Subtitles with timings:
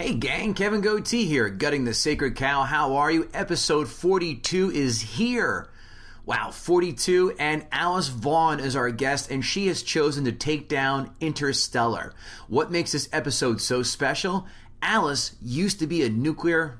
[0.00, 2.62] Hey gang, Kevin Goatee here, gutting the sacred cow.
[2.62, 3.28] How are you?
[3.34, 5.68] Episode 42 is here.
[6.24, 11.14] Wow, 42, and Alice Vaughn is our guest, and she has chosen to take down
[11.20, 12.14] Interstellar.
[12.48, 14.46] What makes this episode so special?
[14.80, 16.78] Alice used to be a nuclear,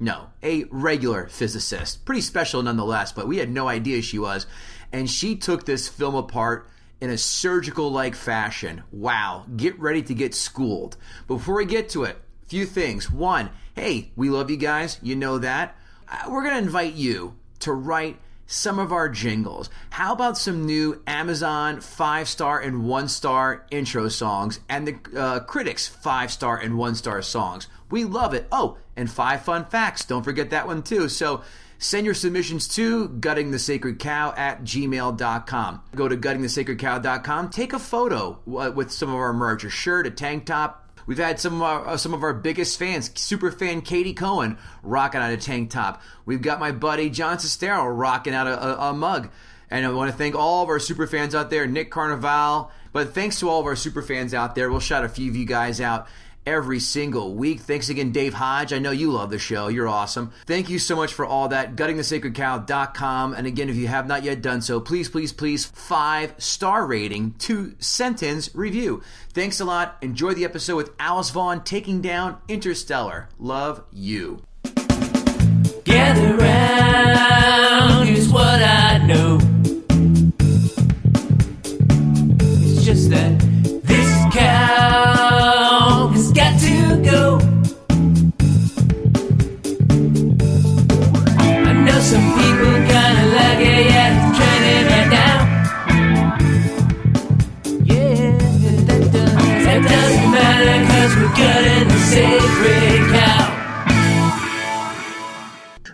[0.00, 2.04] no, a regular physicist.
[2.04, 4.44] Pretty special nonetheless, but we had no idea she was.
[4.92, 6.68] And she took this film apart
[7.00, 8.82] in a surgical like fashion.
[8.90, 10.96] Wow, get ready to get schooled.
[11.28, 13.10] Before we get to it, few things.
[13.10, 14.98] One, hey, we love you guys.
[15.02, 15.76] You know that.
[16.08, 19.68] Uh, we're going to invite you to write some of our jingles.
[19.90, 25.40] How about some new Amazon five star and one star intro songs and the uh,
[25.40, 27.66] critics five star and one star songs?
[27.90, 28.46] We love it.
[28.50, 30.04] Oh, and five fun facts.
[30.04, 31.08] Don't forget that one too.
[31.08, 31.42] So
[31.78, 35.82] send your submissions to guttingthesacredcow at gmail.com.
[35.94, 37.50] Go to guttingthesacredcow.com.
[37.50, 41.18] Take a photo uh, with some of our merch, a shirt, a tank top, We've
[41.18, 45.20] had some of our, uh, some of our biggest fans, super fan Katie Cohen, rocking
[45.20, 46.02] out a tank top.
[46.24, 49.30] We've got my buddy John Sestero rocking out a, a, a mug.
[49.70, 52.70] And I want to thank all of our super fans out there, Nick Carnival.
[52.92, 54.70] But thanks to all of our super fans out there.
[54.70, 56.06] We'll shout a few of you guys out
[56.46, 57.60] every single week.
[57.60, 58.72] Thanks again, Dave Hodge.
[58.72, 59.68] I know you love the show.
[59.68, 60.32] You're awesome.
[60.46, 61.76] Thank you so much for all that.
[61.76, 63.34] GuttingTheSacredCow.com.
[63.34, 67.34] And again, if you have not yet done so, please, please, please, five star rating,
[67.38, 69.02] two sentence review.
[69.32, 69.96] Thanks a lot.
[70.00, 73.28] Enjoy the episode with Alice Vaughn taking down Interstellar.
[73.38, 74.42] Love you.
[75.84, 77.95] Gather round,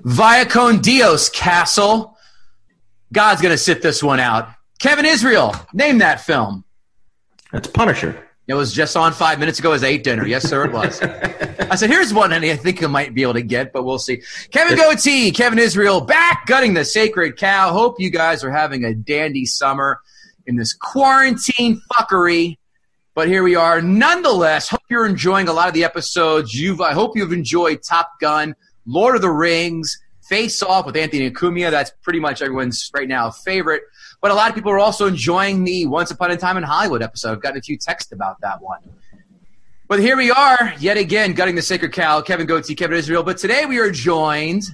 [0.03, 2.17] Viacon Dios Castle.
[3.13, 4.49] God's going to sit this one out.
[4.81, 6.65] Kevin Israel, name that film.
[7.53, 8.29] That's Punisher.
[8.49, 10.27] It was just on five minutes ago as I ate dinner.
[10.27, 11.01] Yes, sir, it was.
[11.71, 14.23] I said, here's one I think I might be able to get, but we'll see.
[14.51, 17.73] Kevin Goatee, Kevin Israel, back gutting the sacred cow.
[17.73, 20.01] Hope you guys are having a dandy summer
[20.47, 22.59] in this quarantine fuckery.
[23.15, 23.81] But here we are.
[23.81, 26.55] Nonetheless, hope you're enjoying a lot of the episodes.
[26.55, 28.57] You've, I hope you've enjoyed Top Gun,
[28.87, 31.71] Lord of the Rings, Face Off with Anthony Cumia.
[31.71, 33.83] That's pretty much everyone's right now favorite.
[34.21, 37.03] But a lot of people are also enjoying the Once Upon a Time in Hollywood
[37.03, 37.33] episode.
[37.33, 38.81] I've gotten a few texts about that one.
[39.89, 43.23] But here we are, yet again, gutting the sacred cow, Kevin Goatee, Kevin Israel.
[43.23, 44.65] But today we are joined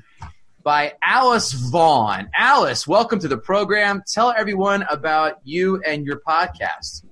[0.62, 2.28] by Alice Vaughn.
[2.34, 4.02] Alice, welcome to the program.
[4.06, 7.02] Tell everyone about you and your podcast.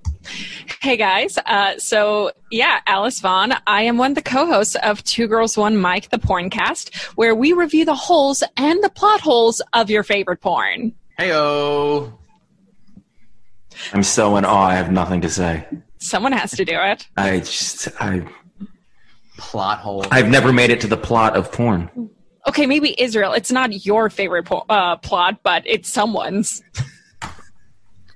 [0.81, 1.37] Hey guys.
[1.45, 3.53] Uh, so yeah, Alice Vaughn.
[3.65, 7.53] I am one of the co-hosts of Two Girls One Mic, the Porncast, where we
[7.53, 10.93] review the holes and the plot holes of your favorite porn.
[11.19, 12.13] Heyo.
[13.93, 14.67] I'm so in awe.
[14.67, 15.67] I have nothing to say.
[15.99, 17.07] Someone has to do it.
[17.15, 18.27] I just I
[19.37, 20.03] Plot hole.
[20.11, 22.09] I've never made it to the plot of porn.
[22.47, 23.33] Okay, maybe Israel.
[23.33, 26.63] It's not your favorite po- uh, plot, but it's someone's.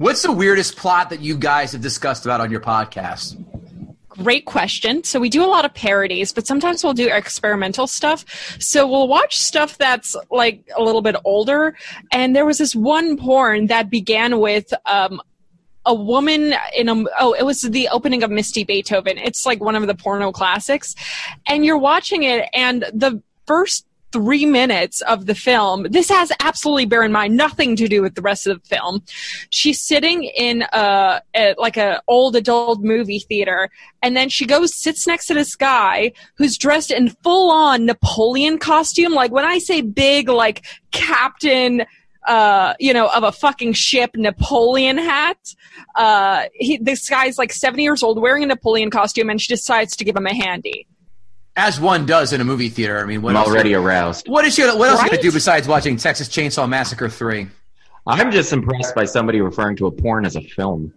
[0.01, 3.38] What's the weirdest plot that you guys have discussed about on your podcast?
[4.09, 5.03] Great question.
[5.03, 8.25] So we do a lot of parodies, but sometimes we'll do experimental stuff.
[8.59, 11.77] So we'll watch stuff that's like a little bit older.
[12.12, 15.21] And there was this one porn that began with um,
[15.86, 19.75] a woman in a oh it was the opening of misty beethoven it's like one
[19.75, 20.94] of the porno classics
[21.48, 25.87] and you're watching it and the first three minutes of the film.
[25.89, 29.03] This has absolutely, bear in mind, nothing to do with the rest of the film.
[29.49, 33.69] She's sitting in a, a like a old adult movie theater,
[34.01, 38.57] and then she goes sits next to this guy who's dressed in full on Napoleon
[38.57, 39.13] costume.
[39.13, 41.85] Like when I say big, like captain
[42.27, 45.55] uh, you know, of a fucking ship Napoleon hat.
[45.95, 49.95] Uh, he, this guy's like 70 years old wearing a Napoleon costume and she decides
[49.95, 50.87] to give him a handy.
[51.56, 53.00] As one does in a movie theater.
[53.00, 54.27] I mean, what I'm else already aroused.
[54.30, 54.62] What is she?
[54.63, 55.12] What else you Right?
[55.12, 57.48] gonna do besides watching Texas Chainsaw Massacre three?
[58.07, 60.94] I'm just impressed by somebody referring to a porn as a film.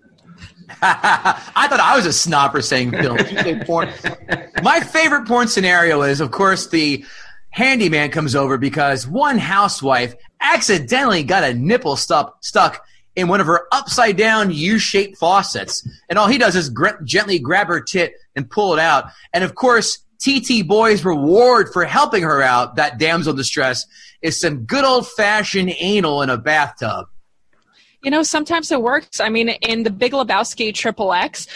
[0.82, 3.18] I thought I was a snob for saying film.
[3.18, 3.90] You say porn.
[4.62, 7.04] My favorite porn scenario is, of course, the
[7.50, 12.84] handyman comes over because one housewife accidentally got a nipple stuck stuck
[13.16, 17.38] in one of her upside down U-shaped faucets, and all he does is gr- gently
[17.38, 19.04] grab her tit and pull it out.
[19.32, 23.86] And of course, TT Boy's reward for helping her out, that damsel in distress,
[24.22, 27.06] is some good old fashioned anal in a bathtub.
[28.02, 29.20] You know, sometimes it works.
[29.20, 31.46] I mean, in the Big Lebowski Triple X,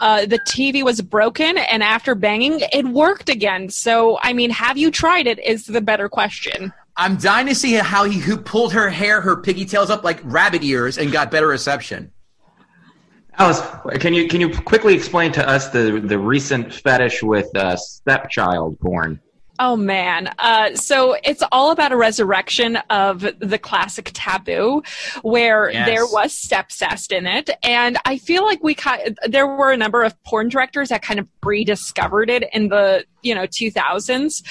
[0.00, 3.70] uh, the TV was broken, and after banging, it worked again.
[3.70, 5.38] So, I mean, have you tried it?
[5.40, 6.72] Is the better question.
[6.96, 10.20] I'm dying to see how he who pulled her hair, her piggy tails up like
[10.24, 12.12] rabbit ears, and got better reception.
[13.38, 13.62] Alice,
[14.00, 18.78] can you can you quickly explain to us the the recent fetish with uh, stepchild
[18.80, 19.20] porn?
[19.60, 20.32] Oh man.
[20.38, 24.82] Uh, so it's all about a resurrection of the classic taboo
[25.22, 25.86] where Yes.
[25.88, 27.50] there was stepcest in it.
[27.64, 31.18] And I feel like we ki- there were a number of porn directors that kind
[31.18, 34.44] of rediscovered it in the, you know, 2000s.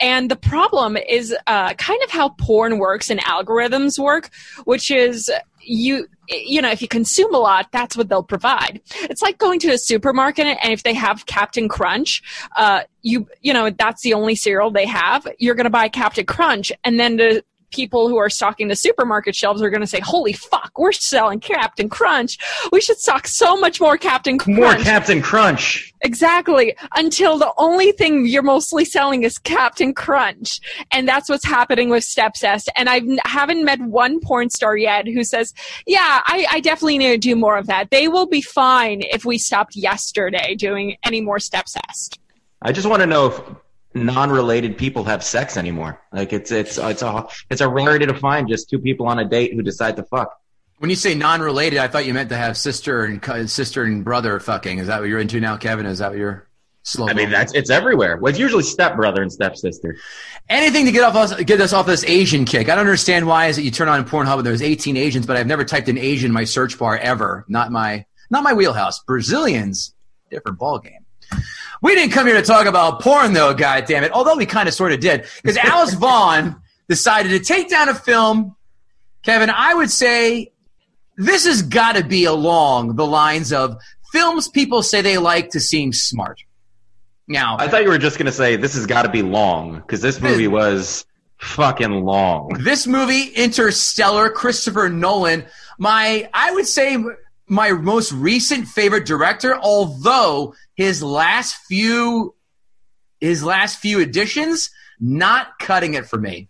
[0.00, 4.30] And the problem is uh, kind of how porn works and algorithms work,
[4.64, 5.30] which is
[5.62, 8.80] you you know if you consume a lot that's what they'll provide.
[9.02, 12.22] It's like going to a supermarket and if they have captain crunch
[12.56, 16.26] uh you you know that's the only cereal they have you're going to buy captain
[16.26, 20.00] crunch and then the people who are stocking the supermarket shelves are going to say
[20.00, 22.38] holy fuck we're selling captain crunch
[22.72, 25.94] we should stock so much more captain crunch More Captain Crunch.
[26.02, 26.74] Exactly.
[26.96, 30.60] Until the only thing you're mostly selling is Captain Crunch.
[30.92, 32.68] And that's what's happening with Stepcest.
[32.76, 35.52] And I haven't met one porn star yet who says,
[35.86, 37.90] yeah, I, I definitely need to do more of that.
[37.90, 42.18] They will be fine if we stopped yesterday doing any more Stepcest.
[42.62, 43.40] I just want to know if
[43.94, 46.00] non-related people have sex anymore.
[46.12, 49.24] Like it's it's it's a it's a rarity to find just two people on a
[49.24, 50.36] date who decide to fuck.
[50.78, 54.40] When you say non-related, I thought you meant to have sister and sister and brother
[54.40, 54.78] fucking.
[54.78, 55.84] Is that what you're into now, Kevin?
[55.84, 56.48] Is that what you're
[56.84, 57.08] slow?
[57.08, 58.16] I mean, that's it's everywhere.
[58.16, 59.96] Well, it's usually stepbrother and stepsister.
[60.48, 62.68] anything to get off us, get us off this Asian kick.
[62.68, 65.36] I don't understand why is it you turn on Pornhub and there's 18 Asians, but
[65.36, 67.44] I've never typed in Asian in my search bar ever.
[67.48, 69.00] Not my not my wheelhouse.
[69.00, 69.94] Brazilians,
[70.30, 71.04] different ball game.
[71.82, 74.12] We didn't come here to talk about porn though, God damn it.
[74.12, 77.94] Although we kind of sort of did, because Alice Vaughn decided to take down a
[77.94, 78.56] film.
[79.22, 80.52] Kevin, I would say
[81.16, 83.76] this has got to be along the lines of
[84.12, 86.42] films people say they like to seem smart.
[87.28, 90.00] Now, I thought you were just gonna say this has got to be long because
[90.00, 91.06] this movie was
[91.38, 92.48] fucking long.
[92.60, 95.42] this movie interstellar christopher nolan
[95.78, 97.02] my i would say
[97.50, 102.34] my most recent favorite director although his last few
[103.20, 106.48] his last few editions not cutting it for me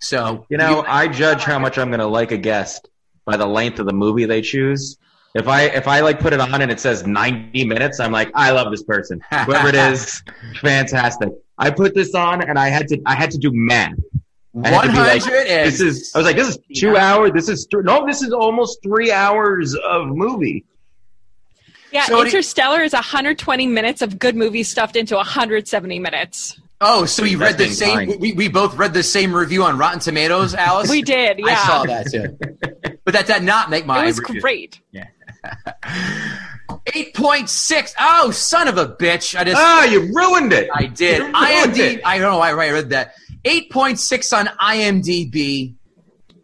[0.00, 2.88] so You know, I judge how much I'm gonna like a guest
[3.24, 4.98] by the length of the movie they choose.
[5.34, 8.30] If I if I like put it on and it says 90 minutes, I'm like,
[8.34, 9.20] I love this person.
[9.46, 10.22] Whoever it is,
[10.60, 11.30] fantastic.
[11.58, 13.94] I put this on and I had to I had to do math.
[14.64, 17.32] I had to be like, 100 this is I was like, this is two hours.
[17.34, 20.64] This is th- no, this is almost three hours of movie.
[21.92, 26.58] Yeah, So do you- Interstellar is 120 minutes of good movie stuffed into 170 minutes.
[26.80, 29.78] oh so you read the same being we, we both read the same review on
[29.78, 31.46] rotten tomatoes alice We did, yeah.
[31.46, 32.36] i saw that too
[33.04, 34.40] but that did not make my It was review.
[34.42, 34.80] great.
[36.86, 40.68] 8.6 oh son of a bitch i just Ah, you ruined it.
[40.74, 41.18] I did.
[41.18, 41.78] You ruined IMDb.
[41.94, 42.00] it.
[42.04, 43.14] I don't know why I read that.
[43.46, 45.74] 8.6 on IMDb.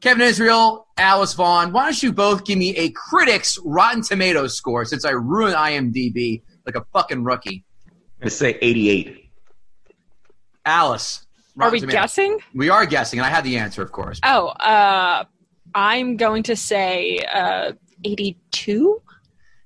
[0.00, 1.73] Kevin Israel, Alice Vaughn.
[1.73, 6.42] Why don't you both give me a critic's Rotten Tomatoes score since I ruined IMDb
[6.64, 7.64] like a fucking rookie?
[8.23, 9.30] I say 88.
[10.64, 11.26] Alice.
[11.59, 12.00] Are we Tomatoes.
[12.00, 12.38] guessing?
[12.54, 14.21] We are guessing, and I have the answer, of course.
[14.23, 15.25] Oh, uh,
[15.75, 17.73] I'm going to say uh,
[18.04, 19.02] 82.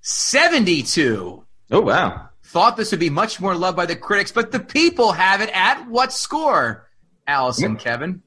[0.01, 1.45] 72.
[1.71, 2.29] Oh wow.
[2.45, 5.51] Thought this would be much more loved by the critics, but the people have it
[5.53, 6.86] at what score?
[7.27, 8.23] Alice and Kevin.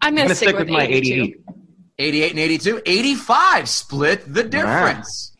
[0.00, 1.12] I'm I'm going gonna to stick with my 82.
[1.12, 1.36] 88.
[1.98, 2.82] 88 and 82.
[2.84, 5.32] 85 split the difference.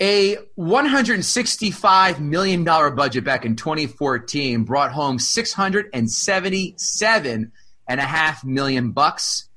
[0.00, 7.52] A $165 million budget back in 2014 brought home 677
[7.86, 9.48] and a half million bucks,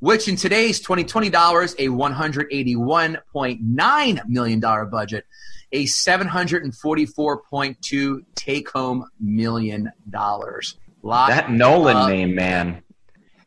[0.00, 5.26] which in today's 2020 dollars, a $181.9 million budget,
[5.70, 10.76] a 744.2 take home million dollars.
[11.04, 12.82] Lot That Nolan name, man.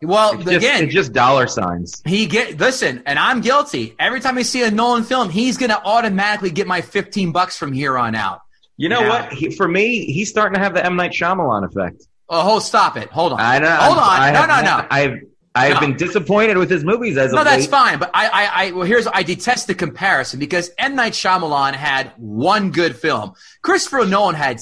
[0.01, 2.03] Well, It's just, again, it's just dollar signs.
[2.05, 3.95] he get listen, and I'm guilty.
[3.97, 7.73] Every time I see a Nolan film, he's gonna automatically get my 15 bucks from
[7.73, 8.41] here on out.
[8.77, 9.33] You know what?
[9.33, 12.03] He, for me, he's starting to have the M Night Shyamalan effect.
[12.29, 13.09] Oh, hold, stop it.
[13.09, 13.39] Hold on.
[13.41, 13.69] I know.
[13.75, 14.03] Hold on.
[14.21, 14.87] I no, have, no, no.
[14.91, 15.19] I've
[15.55, 15.79] I've No.
[15.79, 17.71] been disappointed with his movies as a No, that's late.
[17.71, 17.97] fine.
[17.97, 20.93] But I, I, I, well, here's, I detest the comparison because M.
[20.95, 23.33] Night Shyamalan had one good film.
[23.63, 24.59] Christopher Nolan had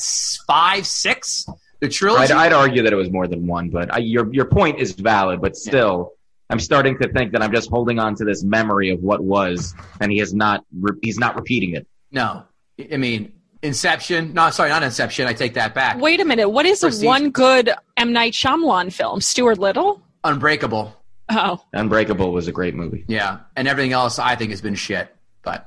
[0.48, 1.46] five, six.
[1.88, 2.24] The trilogy.
[2.34, 4.94] I'd, I'd argue that it was more than one, but I, your your point is
[4.94, 5.42] valid.
[5.42, 6.14] But still,
[6.50, 9.74] I'm starting to think that I'm just holding on to this memory of what was,
[10.02, 10.64] and he is not.
[10.80, 11.88] Re- he's not repeating it.
[12.12, 12.44] no,
[12.92, 14.34] I mean, Inception.
[14.34, 15.28] No, sorry, not Inception.
[15.28, 16.00] I take that back.
[16.00, 16.50] Wait a minute.
[16.50, 17.06] What is the Prestige.
[17.06, 19.22] one good M Night Shyamalan film?
[19.22, 20.02] Stuart Little.
[20.24, 20.96] Unbreakable.
[21.30, 23.04] Oh, Unbreakable was a great movie.
[23.08, 25.10] Yeah, and everything else I think has been shit.
[25.42, 25.66] But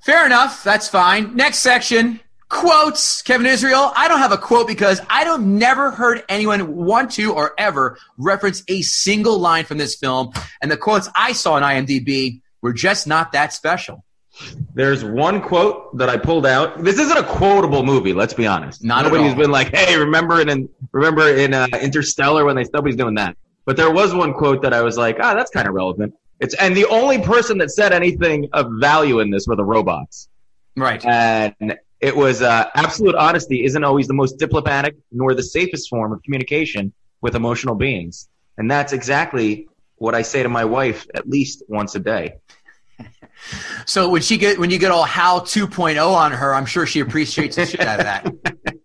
[0.00, 0.62] fair enough.
[0.64, 1.34] That's fine.
[1.36, 2.20] Next section.
[2.54, 3.92] Quotes, Kevin Israel.
[3.96, 7.98] I don't have a quote because I don't never heard anyone want to or ever
[8.16, 10.32] reference a single line from this film.
[10.62, 14.04] And the quotes I saw on IMDb were just not that special.
[14.72, 16.84] There's one quote that I pulled out.
[16.84, 18.12] This isn't a quotable movie.
[18.12, 18.84] Let's be honest.
[18.84, 23.16] Not Nobody's been like, "Hey, remember in remember in uh, Interstellar when they nobody's doing
[23.16, 26.14] that." But there was one quote that I was like, "Ah, that's kind of relevant."
[26.38, 30.28] It's and the only person that said anything of value in this were the robots.
[30.76, 31.04] Right.
[31.04, 36.12] and it was uh, absolute honesty isn't always the most diplomatic nor the safest form
[36.12, 41.28] of communication with emotional beings and that's exactly what i say to my wife at
[41.28, 42.36] least once a day
[43.86, 47.00] So when she get when you get all HAL 2.0 on her, I'm sure she
[47.00, 48.34] appreciates the shit out of that.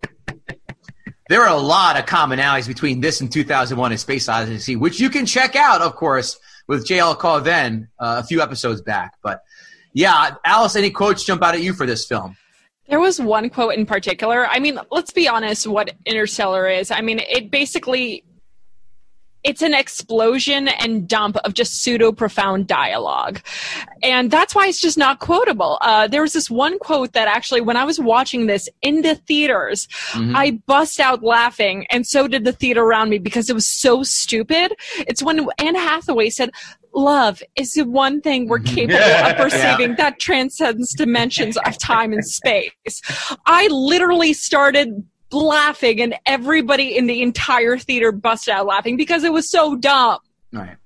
[1.29, 5.11] There are a lot of commonalities between this and 2001: A Space Odyssey, which you
[5.11, 9.13] can check out, of course, with JL Carven uh, a few episodes back.
[9.21, 9.43] But
[9.93, 12.35] yeah, Alice, any quotes jump out at you for this film?
[12.89, 14.48] There was one quote in particular.
[14.48, 16.89] I mean, let's be honest what Interstellar is.
[16.89, 18.24] I mean, it basically
[19.43, 23.41] it's an explosion and dump of just pseudo profound dialogue.
[24.03, 25.77] And that's why it's just not quotable.
[25.81, 29.15] Uh, there was this one quote that actually, when I was watching this in the
[29.15, 29.88] theaters,
[30.36, 34.03] I bust out laughing, and so did the theater around me because it was so
[34.03, 34.74] stupid.
[35.08, 36.51] It's when Anne Hathaway said,
[36.93, 42.25] Love is the one thing we're capable of perceiving that transcends dimensions of time and
[42.25, 43.01] space.
[43.46, 49.33] I literally started laughing, and everybody in the entire theater busted out laughing because it
[49.33, 50.19] was so dumb.
[50.51, 50.77] Right,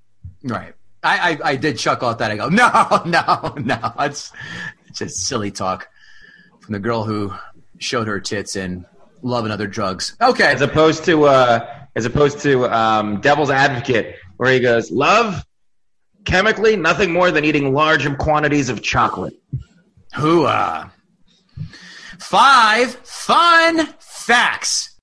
[0.44, 0.74] right.
[1.02, 2.30] I, I, I did chuckle at that.
[2.30, 3.92] I go, no, no, no.
[3.98, 4.32] That's
[4.88, 5.88] it's just silly talk
[6.60, 7.32] from the girl who
[7.78, 8.86] showed her tits and
[9.22, 10.16] love and other drugs.
[10.20, 15.44] Okay, as opposed to uh, as opposed to um, devil's advocate where he goes love
[16.24, 19.34] chemically nothing more than eating large quantities of chocolate
[20.14, 20.90] Hooah.
[22.18, 24.96] Five fun facts.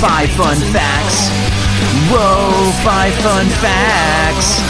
[0.00, 1.28] Five fun facts.
[2.10, 4.60] Whoa, five fun facts.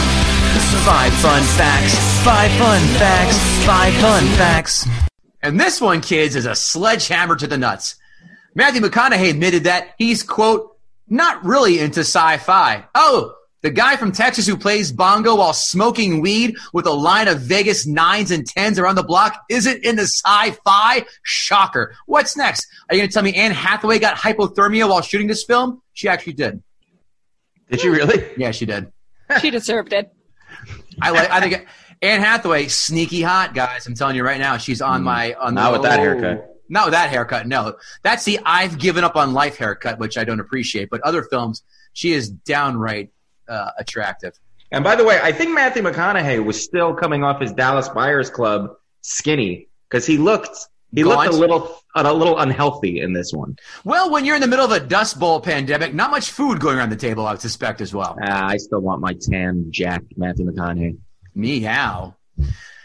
[0.85, 1.95] Five fun facts.
[2.25, 3.39] Five fun facts.
[3.65, 4.89] Five fun facts.
[5.43, 7.95] And this one, kids, is a sledgehammer to the nuts.
[8.57, 10.77] Matthew McConaughey admitted that he's, quote,
[11.09, 12.85] not really into sci fi.
[12.97, 13.33] Oh,
[13.63, 17.87] the guy from Texas who plays bongo while smoking weed with a line of Vegas
[17.87, 21.05] nines and tens around the block isn't in the sci fi?
[21.23, 21.95] Shocker.
[22.07, 22.67] What's next?
[22.89, 25.83] Are you going to tell me Anne Hathaway got hypothermia while shooting this film?
[25.93, 26.63] She actually did.
[27.71, 28.93] did she really Yeah, she did.
[29.41, 30.13] She deserved it.
[31.01, 31.31] I like.
[31.31, 31.67] I think
[32.01, 33.87] Anne Hathaway, sneaky hot, guys.
[33.87, 35.07] I'm telling you right now, she's on hmm.
[35.07, 36.03] my on Not the, with that oh.
[36.03, 36.55] haircut.
[36.71, 37.47] Not with that haircut.
[37.47, 40.91] No, that's the I've given up on life haircut, which I don't appreciate.
[40.91, 41.63] But other films,
[41.93, 43.11] she is downright
[43.49, 44.39] uh, attractive.
[44.71, 48.31] And by the way, I think Matthew McConaughey was still coming off his Dallas Buyers
[48.31, 53.57] Club skinny because he looked he looked a little a little unhealthy in this one.
[53.85, 56.79] Well, when you're in the middle of a Dust Bowl pandemic, not much food going
[56.79, 58.17] around the table, I would suspect as well.
[58.23, 60.99] Uh, I still want my tan Jack Matthew McConaughey.
[61.35, 62.15] Meow.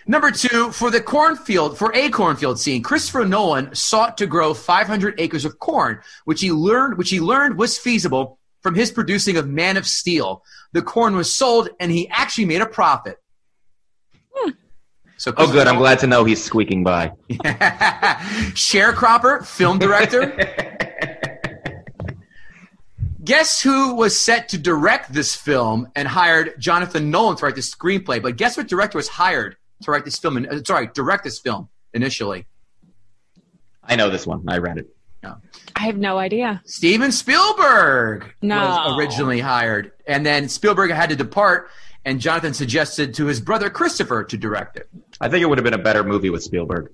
[0.06, 5.20] Number two, for the cornfield, for a cornfield scene, Christopher Nolan sought to grow 500
[5.20, 9.48] acres of corn, which he learned, which he learned was feasible from his producing of
[9.48, 10.44] Man of Steel.
[10.72, 13.18] The corn was sold, and he actually made a profit.
[15.18, 15.68] So Oh, good.
[15.68, 17.12] I'm glad to know he's squeaking by.
[18.56, 20.36] Sharecropper, film director.
[23.24, 27.62] guess who was set to direct this film and hired Jonathan Nolan to write the
[27.62, 28.22] screenplay?
[28.22, 30.36] But guess what director was hired to write this film?
[30.38, 31.70] And uh, sorry, direct this film?
[31.94, 32.48] initially?
[33.84, 34.44] I know this one.
[34.48, 34.88] I read it.
[35.76, 36.62] I have no idea.
[36.66, 38.58] Steven Spielberg No.
[38.58, 41.70] was originally hired, and then Spielberg had to depart,
[42.06, 44.88] and Jonathan suggested to his brother Christopher to direct it.
[45.20, 46.92] I think it would have been a better movie with Spielberg.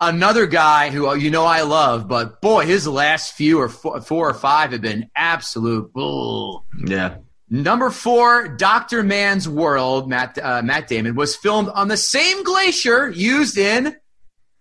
[0.00, 4.00] Another guy who uh, you know I love, but boy, his last few or four,
[4.00, 6.64] four or five have been absolute bull.
[6.86, 7.16] Yeah.
[7.50, 13.08] Number four, Doctor Mann's World, Matt uh, Matt Damon was filmed on the same glacier
[13.10, 13.96] used in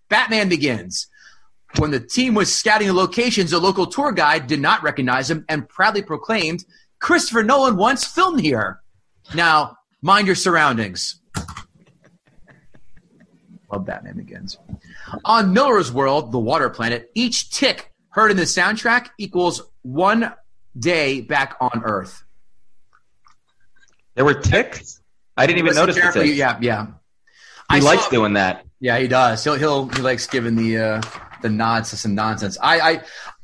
[0.09, 1.07] Batman Begins.
[1.77, 5.45] When the team was scouting the locations, a local tour guide did not recognize him
[5.49, 6.65] and proudly proclaimed,
[6.99, 8.81] "Christopher Nolan once filmed here."
[9.35, 11.19] Now, mind your surroundings.
[13.71, 14.57] Love Batman Begins.
[15.25, 20.31] On Miller's World, the water planet, each tick heard in the soundtrack equals one
[20.79, 22.23] day back on Earth.
[24.15, 25.01] There were ticks.
[25.35, 26.35] I didn't even notice the ticks.
[26.37, 26.85] Yeah, yeah.
[27.71, 28.65] He I likes saw- doing that.
[28.79, 29.43] Yeah, he does.
[29.43, 31.01] He'll, he'll he likes giving the uh,
[31.41, 32.57] the nods to some nonsense.
[32.61, 33.01] I, I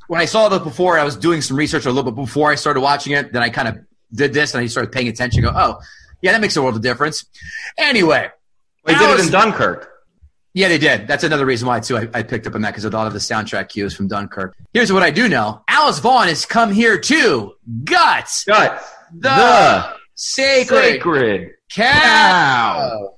[0.08, 2.56] when I saw that before, I was doing some research a little bit before I
[2.56, 3.32] started watching it.
[3.34, 3.78] Then I kind of
[4.14, 5.42] did this, and I started paying attention.
[5.44, 5.80] Go, oh,
[6.22, 7.26] yeah, that makes a world of difference.
[7.78, 8.30] Anyway,
[8.88, 9.90] He did it in Dunkirk.
[10.54, 11.08] yeah, they did.
[11.08, 11.98] That's another reason why too.
[11.98, 14.56] I, I picked up on that because a lot of the soundtrack cues from Dunkirk.
[14.74, 17.54] Here's what I do know: Alice Vaughn has come here too.
[17.86, 18.92] Guts, Guts.
[19.14, 21.52] the, The sacred, Sacred.
[21.72, 23.16] cow.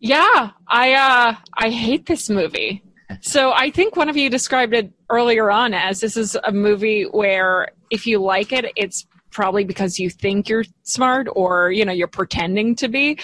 [0.00, 2.82] Yeah, I uh I hate this movie.
[3.20, 7.04] So I think one of you described it earlier on as this is a movie
[7.04, 11.92] where if you like it, it's probably because you think you're smart or you know
[11.92, 13.16] you're pretending to be.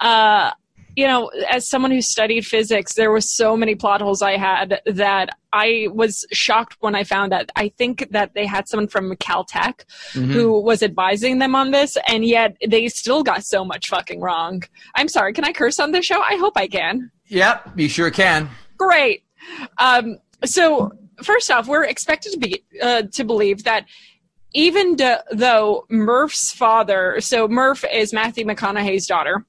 [0.00, 0.50] Uh,
[0.98, 4.80] you know, as someone who studied physics, there was so many plot holes I had
[4.84, 7.52] that I was shocked when I found that.
[7.54, 12.24] I think that they had someone from Caltech who was advising them on this, and
[12.24, 14.64] yet they still got so much fucking wrong.
[14.96, 16.20] I'm sorry, can I curse on this show?
[16.20, 17.12] I hope I can.
[17.28, 18.50] Yep, you sure can.
[18.76, 19.22] Great.
[19.78, 20.90] Um, so
[21.22, 23.86] first off, we're expected to be uh, to believe that
[24.52, 29.46] even d- though Murph's father, so Murph is Matthew McConaughey's daughter, were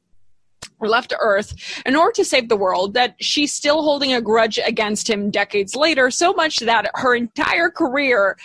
[0.88, 1.54] left to Earth
[1.86, 5.76] in order to save the world, that she's still holding a grudge against him decades
[5.76, 8.38] later, so much that her entire career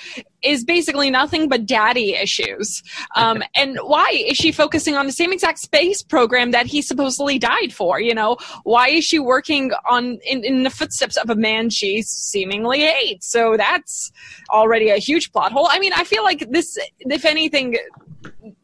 [0.42, 2.82] is basically nothing but daddy issues.
[3.16, 7.38] Um, and why is she focusing on the same exact space program that he supposedly
[7.38, 8.00] died for?
[8.00, 12.02] You know, why is she working on in, in the footsteps of a man she
[12.02, 13.26] seemingly hates?
[13.30, 14.12] So that's
[14.50, 15.68] already a huge plot hole.
[15.70, 17.76] I mean, I feel like this, if anything,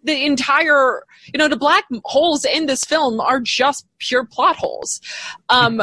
[0.04, 5.00] the entire you know the black holes in this film are just pure plot holes.
[5.48, 5.82] Um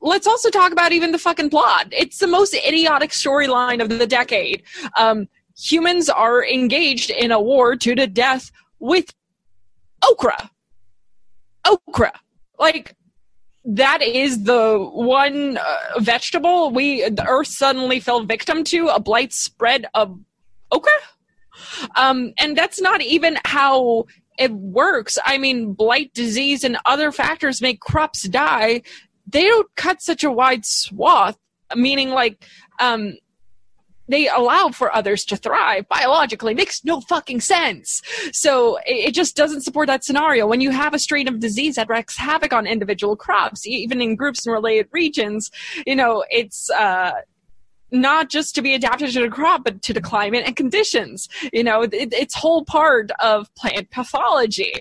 [0.00, 1.88] let's also talk about even the fucking plot.
[1.90, 4.62] It's the most idiotic storyline of the decade.
[4.96, 9.12] Um humans are engaged in a war to the death with
[10.08, 10.50] okra.
[11.66, 12.12] Okra.
[12.58, 12.94] Like
[13.64, 18.88] that is the one uh, vegetable we the earth suddenly fell victim to.
[18.88, 20.18] A blight spread of
[20.72, 20.92] okra
[21.96, 24.06] um, and that's not even how
[24.38, 25.18] it works.
[25.24, 28.82] I mean, blight, disease, and other factors make crops die.
[29.26, 31.36] They don't cut such a wide swath,
[31.74, 32.44] meaning like
[32.80, 33.14] um,
[34.08, 36.54] they allow for others to thrive biologically.
[36.54, 38.00] Makes no fucking sense.
[38.32, 40.46] So it, it just doesn't support that scenario.
[40.46, 44.16] When you have a strain of disease that wreaks havoc on individual crops, even in
[44.16, 45.50] groups and related regions,
[45.86, 46.70] you know, it's.
[46.70, 47.12] Uh,
[47.90, 51.28] not just to be adapted to the crop, but to the climate and conditions.
[51.52, 54.72] You know, it, it's whole part of plant pathology.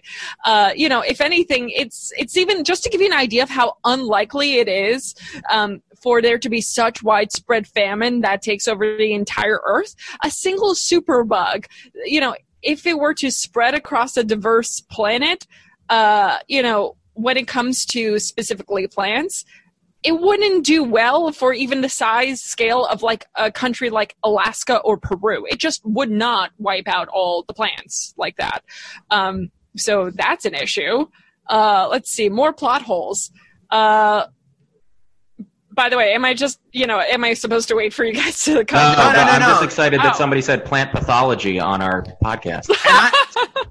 [0.46, 3.50] Uh, you know, if anything, it's it's even just to give you an idea of
[3.50, 5.16] how unlikely it is
[5.50, 9.96] um, for there to be such widespread famine that takes over the entire Earth.
[10.24, 11.66] A single superbug,
[12.06, 15.48] you know, if it were to spread across a diverse planet,
[15.90, 19.46] uh, you know, when it comes to specifically plants,
[20.08, 24.78] it wouldn't do well for even the size scale of like a country like Alaska
[24.78, 25.46] or Peru.
[25.50, 28.64] It just would not wipe out all the plants like that.
[29.12, 31.08] Um, so that's an issue.
[31.50, 33.32] Uh, let's see, more plot holes.
[33.70, 34.28] Uh,
[35.78, 38.14] by the way, am I just, you know, am I supposed to wait for you
[38.14, 38.80] guys to come?
[38.80, 39.48] Uh, no, no, but I'm no.
[39.48, 40.18] just excited that Oh.
[40.18, 42.68] somebody said plant pathology on our podcast.
[42.70, 43.12] and, I,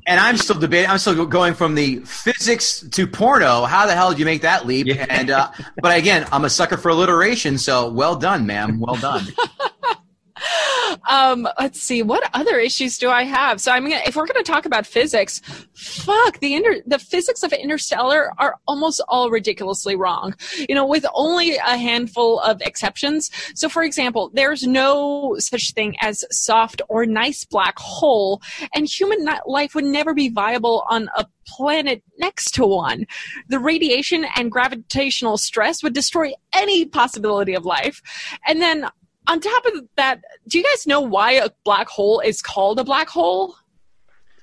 [0.07, 0.89] and I'm still debating.
[0.89, 3.65] I'm still going from the physics to porno.
[3.65, 4.87] How the hell did you make that leap?
[4.87, 5.05] Yeah.
[5.11, 5.51] And uh,
[5.83, 7.59] but again, I'm a sucker for alliteration.
[7.59, 8.79] So well done, ma'am.
[8.81, 9.27] Well done.
[11.09, 13.61] Um, let's see, what other issues do I have?
[13.61, 15.41] So, I'm gonna, if we're going to talk about physics,
[15.75, 20.35] fuck the inter- the physics of Interstellar are almost all ridiculously wrong.
[20.69, 23.31] You know, with only a handful of exceptions.
[23.55, 28.41] So, for example, there's no such thing as soft or nice black hole,
[28.75, 33.07] and human life would never be viable on a planet next to one.
[33.49, 38.03] The radiation and gravitational stress would destroy any possibility of life.
[38.47, 38.89] And then
[39.29, 42.85] on top of that, do you guys know why a black hole is called a
[42.85, 43.57] black hole?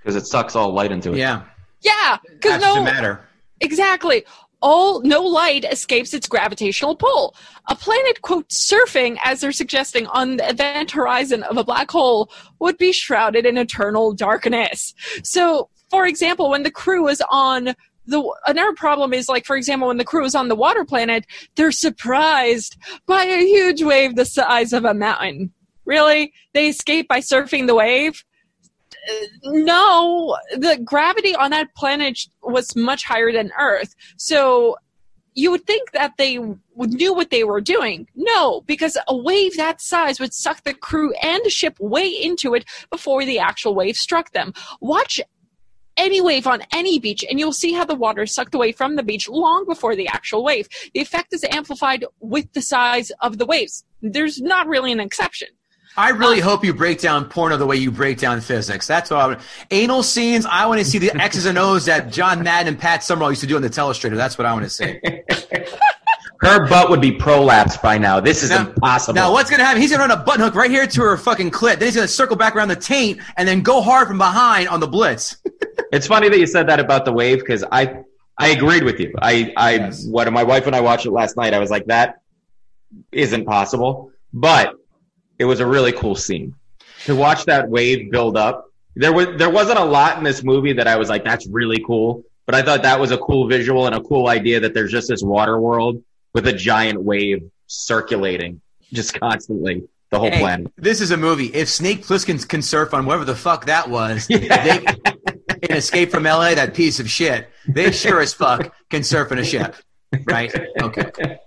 [0.01, 1.17] Because it sucks all light into it.
[1.17, 1.43] Yeah.
[1.81, 3.21] Yeah, because no, matter.
[3.59, 4.25] exactly.
[4.61, 7.35] All no light escapes its gravitational pull.
[7.67, 12.31] A planet, quote, surfing, as they're suggesting, on the event horizon of a black hole
[12.59, 14.93] would be shrouded in eternal darkness.
[15.23, 19.87] So, for example, when the crew is on the another problem is like, for example,
[19.87, 24.25] when the crew is on the water planet, they're surprised by a huge wave the
[24.25, 25.51] size of a mountain.
[25.85, 26.33] Really?
[26.53, 28.23] They escape by surfing the wave?
[29.43, 33.95] no, the gravity on that planet was much higher than Earth.
[34.17, 34.77] So
[35.35, 38.07] you would think that they knew what they were doing.
[38.15, 42.53] No, because a wave that size would suck the crew and the ship way into
[42.53, 44.53] it before the actual wave struck them.
[44.79, 45.19] Watch
[45.97, 48.95] any wave on any beach and you'll see how the water is sucked away from
[48.95, 50.67] the beach long before the actual wave.
[50.93, 53.83] The effect is amplified with the size of the waves.
[54.01, 55.49] There's not really an exception.
[55.95, 58.87] I really uh, hope you break down porno the way you break down physics.
[58.87, 59.39] That's what I would.
[59.69, 60.45] Anal scenes.
[60.45, 63.41] I want to see the X's and O's that John Madden and Pat Summerall used
[63.41, 64.15] to do on the Telestrator.
[64.15, 64.99] That's what I want to see.
[66.43, 68.19] Her butt would be prolapsed by now.
[68.19, 69.15] This is Now- impossible.
[69.15, 69.81] Now, what's going to happen?
[69.81, 71.79] He's going to run a button hook right here to her fucking clit.
[71.79, 74.67] Then he's going to circle back around the taint and then go hard from behind
[74.69, 75.37] on the blitz.
[75.91, 77.99] It's funny that you said that about the wave because I
[78.35, 79.13] I agreed with you.
[79.21, 80.07] I I Yes.
[80.09, 82.15] when my wife and I watched it last night, I was like, that
[83.11, 84.11] isn't possible.
[84.33, 84.73] But
[85.37, 86.55] it was a really cool scene
[87.05, 88.65] to watch that wave build up.
[88.95, 91.83] There was there wasn't a lot in this movie that I was like, that's really
[91.85, 92.23] cool.
[92.47, 95.07] But I thought that was a cool visual and a cool idea that there's just
[95.09, 96.01] this water world
[96.33, 100.71] with a giant wave circulating just constantly the whole Hey, planet.
[100.77, 101.47] this is a movie.
[101.47, 104.85] If Snake Plissken can surf on whatever the fuck that was, they,
[105.63, 109.39] in Escape from LA, that piece of shit, they sure as fuck can surf in
[109.39, 109.75] a ship.
[110.25, 110.53] Right?
[110.79, 111.39] Okay.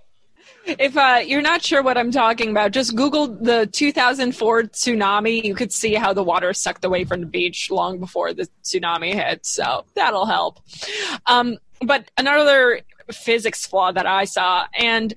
[0.65, 5.41] If uh, you're not sure what I'm talking about, just Google the 2004 tsunami.
[5.41, 9.13] You could see how the water sucked away from the beach long before the tsunami
[9.13, 9.45] hit.
[9.45, 10.59] So that'll help.
[11.25, 15.13] Um, but another physics flaw that I saw, and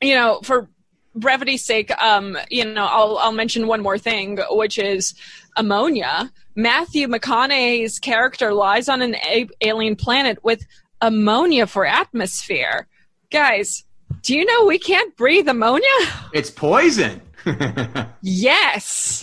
[0.00, 0.68] you know, for
[1.14, 5.14] brevity's sake, um, you know, I'll I'll mention one more thing, which is
[5.56, 6.30] ammonia.
[6.56, 10.64] Matthew McConaughey's character lies on an a- alien planet with
[11.00, 12.86] ammonia for atmosphere.
[13.30, 13.84] Guys,
[14.22, 15.88] do you know we can't breathe ammonia?
[16.32, 17.20] It's poison.
[18.22, 19.22] Yes.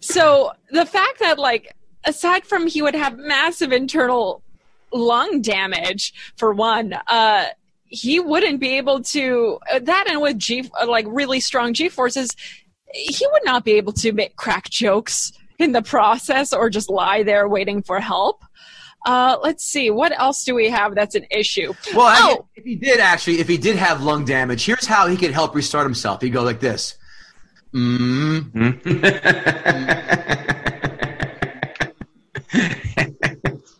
[0.00, 4.42] so the fact that, like, aside from he would have massive internal
[4.96, 7.46] lung damage, for one, uh,
[7.88, 11.88] he wouldn't be able to uh, that and with g uh, like really strong g
[11.88, 12.30] forces
[12.92, 17.22] he would not be able to make crack jokes in the process or just lie
[17.22, 18.44] there waiting for help
[19.06, 22.48] uh, let's see what else do we have that's an issue Well, I mean, Oh!
[22.56, 25.54] if he did actually, if he did have lung damage, here's how he could help
[25.54, 26.22] restart himself.
[26.22, 26.98] He'd go like this.
[27.72, 28.50] Mm.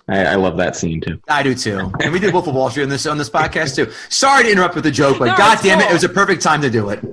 [0.08, 1.20] I, I love that scene too.
[1.28, 1.92] I do too.
[2.00, 3.90] And we did Wolf of Wall Street on this on this podcast too.
[4.08, 6.08] Sorry to interrupt with the joke, but No, god it's damn it, it was a
[6.08, 7.04] perfect time to do it.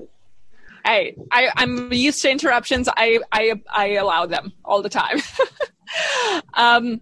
[0.85, 2.89] Hey, I, I'm used to interruptions.
[2.89, 5.19] I, I, I allow them all the time.
[6.55, 6.99] um,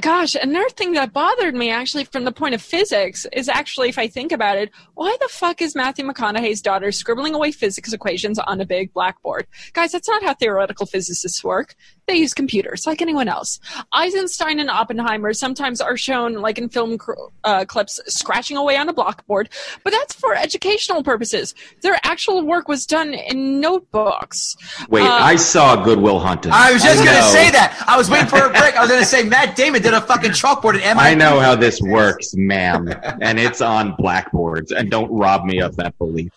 [0.00, 3.98] gosh, another thing that bothered me actually from the point of physics is actually, if
[3.98, 8.38] I think about it, why the fuck is Matthew McConaughey's daughter scribbling away physics equations
[8.38, 9.46] on a big blackboard?
[9.72, 11.74] Guys, that's not how theoretical physicists work.
[12.10, 13.60] They use computers like anyone else.
[13.92, 17.12] Eisenstein and Oppenheimer sometimes are shown, like in film cr-
[17.44, 19.48] uh, clips, scratching away on a blackboard,
[19.84, 21.54] but that's for educational purposes.
[21.82, 24.56] Their actual work was done in notebooks.
[24.88, 26.50] Wait, Uh, I saw Goodwill Hunting.
[26.52, 27.80] I was just gonna know- say that.
[27.86, 28.74] I was waiting for a break.
[28.76, 31.08] I was gonna say Matt Damon did a fucking chalkboard at MIT.
[31.10, 34.72] I know how this works, ma'am, and it's on blackboards.
[34.72, 36.32] And don't rob me of that belief.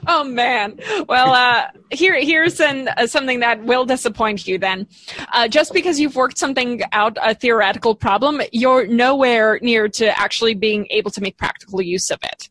[0.06, 0.78] Oh man.
[1.08, 4.56] Well, uh, here here's an, uh, something that will disappoint you.
[4.56, 4.86] Then,
[5.32, 10.54] uh, just because you've worked something out a theoretical problem, you're nowhere near to actually
[10.54, 12.48] being able to make practical use of it.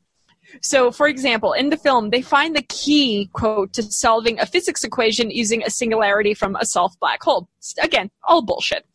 [0.61, 4.83] So, for example, in the film, they find the key quote to solving a physics
[4.83, 7.47] equation using a singularity from a soft black hole.
[7.81, 8.85] Again, all bullshit.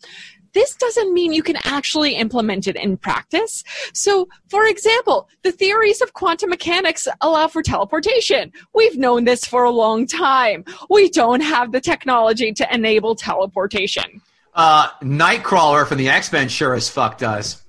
[0.55, 3.65] This doesn't mean you can actually implement it in practice.
[3.95, 8.53] So, for example, the theories of quantum mechanics allow for teleportation.
[8.75, 10.65] We've known this for a long time.
[10.91, 14.21] We don't have the technology to enable teleportation.
[14.55, 17.63] Uh, Nightcrawler from the X Men sure as fuck does.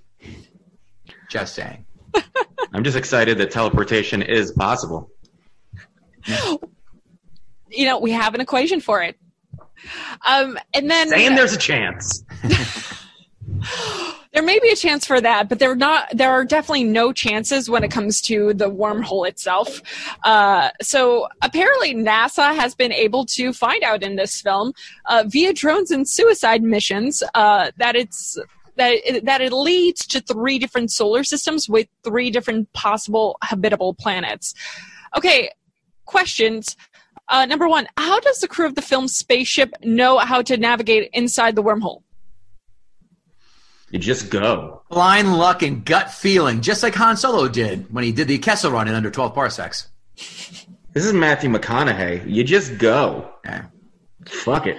[1.30, 1.86] Just saying.
[2.74, 5.10] I'm just excited that teleportation is possible.
[7.70, 9.18] You know, we have an equation for it.
[10.28, 12.24] Um, and then Saying there's a chance.
[14.34, 17.70] there may be a chance for that, but there not there are definitely no chances
[17.70, 19.82] when it comes to the wormhole itself.
[20.24, 24.74] Uh, so apparently, NASA has been able to find out in this film
[25.06, 28.38] uh, via drones and suicide missions uh, that it's
[28.76, 33.94] that it, that it leads to three different solar systems with three different possible habitable
[33.94, 34.54] planets.
[35.16, 35.52] Okay,
[36.06, 36.76] questions.
[37.30, 41.10] Uh, number one, how does the crew of the film Spaceship know how to navigate
[41.14, 42.02] inside the wormhole?
[43.92, 44.82] You just go.
[44.90, 48.72] Blind luck and gut feeling, just like Han Solo did when he did the Kessel
[48.72, 49.90] run in under 12 parsecs.
[50.94, 52.24] This is Matthew McConaughey.
[52.32, 53.28] You just go.
[53.46, 53.66] Yeah.
[54.28, 54.78] Fuck it.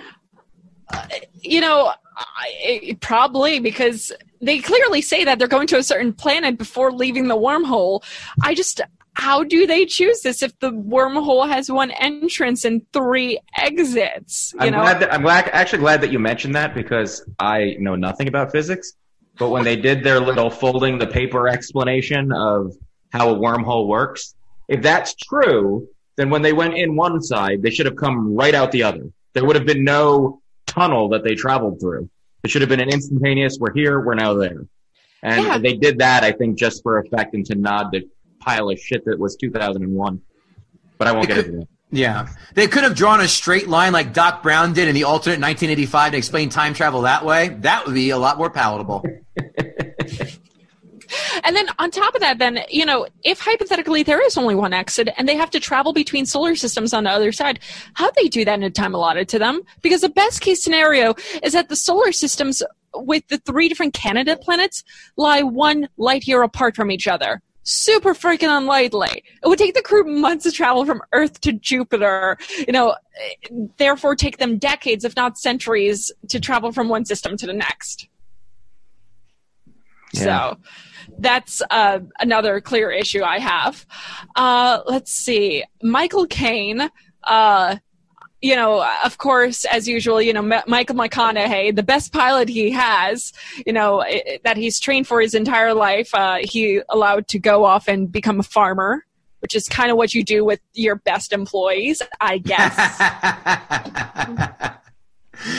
[1.41, 6.13] you know, I, it- probably because they clearly say that they're going to a certain
[6.13, 8.05] planet before leaving the wormhole.
[8.45, 8.81] I just,
[9.14, 14.53] how do they choose this if the wormhole has one entrance and three exits?
[14.55, 17.77] You I'm know, glad that I'm glad, actually glad that you mentioned that because I
[17.79, 18.94] know nothing about physics.
[19.38, 22.72] But when they did their little folding the paper explanation of
[23.12, 24.35] how a wormhole works,
[24.68, 28.55] if that's true, then when they went in one side, they should have come right
[28.55, 29.11] out the other.
[29.33, 32.09] There would have been no tunnel that they traveled through.
[32.44, 33.59] It should have been an instantaneous.
[33.59, 34.00] We're here.
[34.00, 34.66] We're now there.
[35.22, 35.59] And Yeah.
[35.59, 38.09] they did that, I think, just for effect and to nod the
[38.45, 40.21] pile of shit that was 2001.
[40.99, 41.69] But I won't get into that.
[41.91, 42.29] Yeah.
[42.55, 46.13] They could have drawn a straight line like Doc Brown did in the alternate 1985
[46.13, 47.51] to explain time travel that way.
[47.61, 49.05] That would be a lot more palatable.
[51.45, 54.73] and then on top of that, then you know, if hypothetically there is only one
[54.73, 57.61] exit and they have to travel between solar systems on the other side,
[57.95, 59.63] how do they do that in a time allotted to them?
[59.83, 62.63] Because the best case scenario is that the solar systems
[62.95, 64.83] with the three different candidate planets
[65.17, 67.41] lie one light year apart from each other.
[67.64, 69.24] Super freaking unlikely.
[69.42, 72.94] It would take the crew months to travel from Earth to Jupiter, you know,
[73.79, 78.09] therefore take them decades, if not centuries, to travel from one system to the next.
[80.12, 80.22] Yeah.
[80.22, 80.59] So
[81.18, 83.87] that's uh, another clear issue I have.
[84.37, 85.64] Uh, let's see.
[85.83, 86.90] Michael Caine,
[87.24, 87.77] uh,
[88.49, 92.71] you know, of course, as usual, you know, Ma- Michael McConaughey, the best pilot he
[92.73, 93.33] has,
[93.67, 97.39] you know, i- i- that he's trained for his entire life, uh, he allowed to
[97.39, 99.05] go off and become a farmer.
[99.41, 102.75] Which is kind of what you do with your best employees, I guess.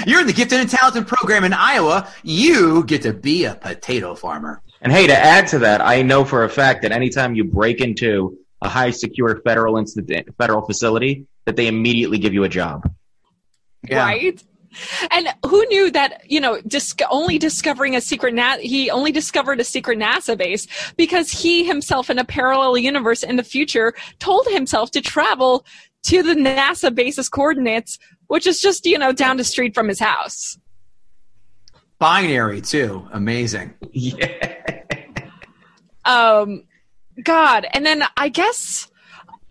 [0.08, 2.10] You're in the Gifted and Talented program in Iowa.
[2.24, 4.62] You get to be a potato farmer.
[4.82, 7.80] And hey, to add to that, I know for a fact that anytime you break
[7.80, 12.90] into a high secure federal institu- federal facility, that they immediately give you a job.
[14.06, 14.44] right?
[15.12, 19.60] And who knew that, you know, dis- only discovering a secret Na- he only discovered
[19.62, 24.46] a secret NASA base because he himself in a parallel universe in the future told
[24.48, 25.66] himself to travel
[26.04, 30.00] to the NASA base's coordinates, which is just, you know, down the street from his
[30.00, 30.58] house.
[32.00, 33.08] Binary, too.
[33.14, 33.74] Amazing.
[33.94, 34.28] Yeah.
[36.04, 36.64] um
[37.24, 38.88] god and then i guess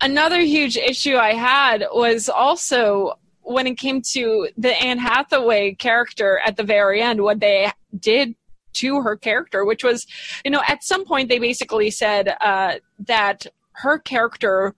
[0.01, 6.39] another huge issue i had was also when it came to the anne hathaway character
[6.45, 8.35] at the very end what they did
[8.73, 10.05] to her character which was
[10.43, 14.75] you know at some point they basically said uh, that her character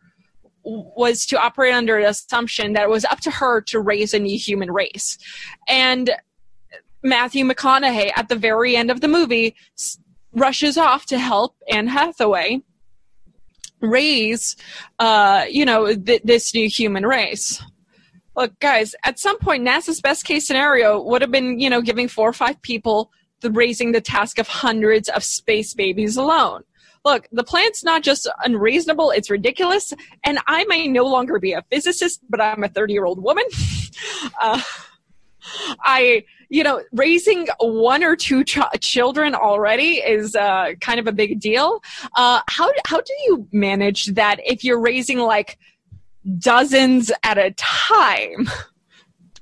[0.67, 4.19] was to operate under the assumption that it was up to her to raise a
[4.19, 5.17] new human race.
[5.67, 6.11] And
[7.03, 9.55] matthew mcconaughey at the very end of the movie
[10.33, 12.61] rushes off to help Anne Hathaway
[13.81, 14.55] raise,
[14.99, 17.61] uh, you know, th- this new human race.
[18.35, 22.07] Look, guys, at some point, NASA's best case scenario would have been, you know, giving
[22.07, 23.11] four or five people
[23.41, 26.63] the raising the task of hundreds of space babies alone.
[27.05, 29.93] Look, the plan's not just unreasonable, it's ridiculous.
[30.23, 33.45] And I may no longer be a physicist, but I'm a 30 year old woman.
[34.41, 34.61] uh,
[35.81, 41.11] I, you know, raising one or two ch- children already is uh, kind of a
[41.11, 41.81] big deal.
[42.15, 45.57] Uh, how how do you manage that if you're raising like
[46.39, 48.49] dozens at a time?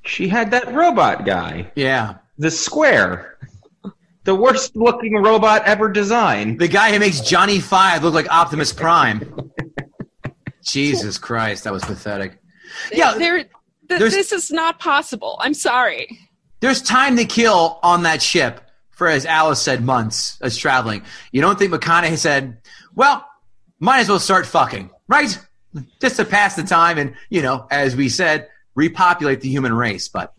[0.04, 2.16] She had that robot guy, Yeah.
[2.38, 3.38] the square,
[4.24, 6.60] the worst looking robot ever designed.
[6.60, 9.52] The guy who makes Johnny Five look like Optimus Prime.
[10.64, 12.40] Jesus Christ, that was pathetic.
[12.92, 13.46] Yeah, there.
[13.88, 15.38] Th- this is not possible.
[15.40, 16.08] I'm sorry.
[16.66, 18.60] There's time to kill on that ship.
[18.90, 21.04] for, as Alice said, months as traveling.
[21.32, 22.58] You don't think McConaughey said,
[22.96, 23.24] well,
[23.80, 25.38] might as well start fucking, right?
[26.02, 30.08] Just to pass the time and, you know, as we said, repopulate the human race.
[30.08, 30.34] But,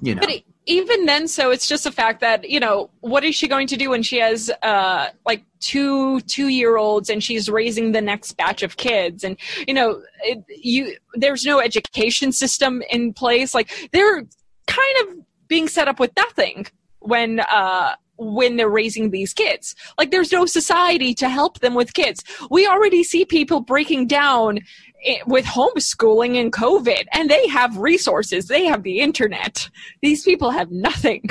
[0.00, 0.20] you know.
[0.20, 3.66] But even then, so it's just a fact that you know what is she going
[3.66, 8.00] to do when she has uh like two two year olds and she's raising the
[8.00, 13.54] next batch of kids and you know it, you there's no education system in place
[13.54, 14.24] like they're
[14.66, 15.23] kind of
[15.54, 16.66] being set up with nothing
[16.98, 21.94] when uh when they're raising these kids like there's no society to help them with
[21.94, 22.18] kids
[22.50, 24.58] we already see people breaking down
[25.26, 29.68] with homeschooling and covid and they have resources they have the internet
[30.02, 31.22] these people have nothing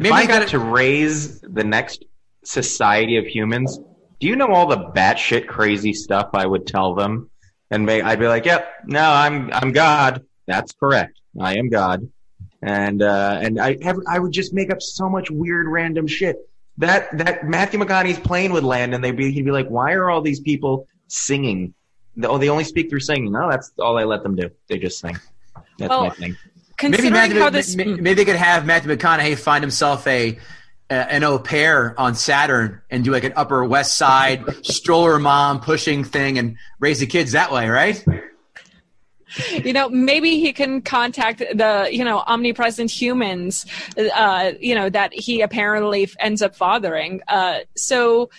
[0.00, 2.04] Maybe if I got gotta- to raise the next
[2.44, 3.80] society of humans,
[4.20, 7.28] do you know all the batshit crazy stuff I would tell them?
[7.72, 10.22] And may, I'd be like, "Yep, no, I'm I'm God.
[10.46, 11.14] That's correct.
[11.48, 11.98] I am God."
[12.62, 16.36] And uh, and I have, I would just make up so much weird random shit.
[16.78, 20.10] That that Matthew McConaughey's plane would land, and they'd be he'd be like, "Why are
[20.10, 21.74] all these people singing?
[22.22, 23.32] Oh, they only speak through singing.
[23.32, 24.50] No, that's all I let them do.
[24.68, 25.16] They just sing.
[25.78, 26.36] That's Well, my thing."
[26.80, 30.38] Maybe considering Matthew, how this maybe, maybe they could have Matthew McConaughey find himself a
[30.90, 35.60] uh, an au pair on Saturn and do like an Upper West Side stroller mom
[35.60, 38.04] pushing thing and raise the kids that way, right?
[39.52, 43.66] You know maybe he can contact the you know omnipresent humans
[44.14, 48.30] uh you know that he apparently ends up fathering uh so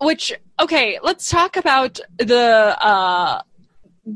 [0.00, 3.42] which okay let's talk about the uh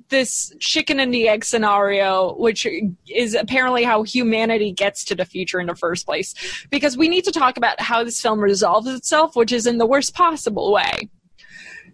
[0.08, 2.66] this chicken and the egg scenario, which
[3.08, 6.34] is apparently how humanity gets to the future in the first place.
[6.70, 9.86] Because we need to talk about how this film resolves itself, which is in the
[9.86, 11.08] worst possible way.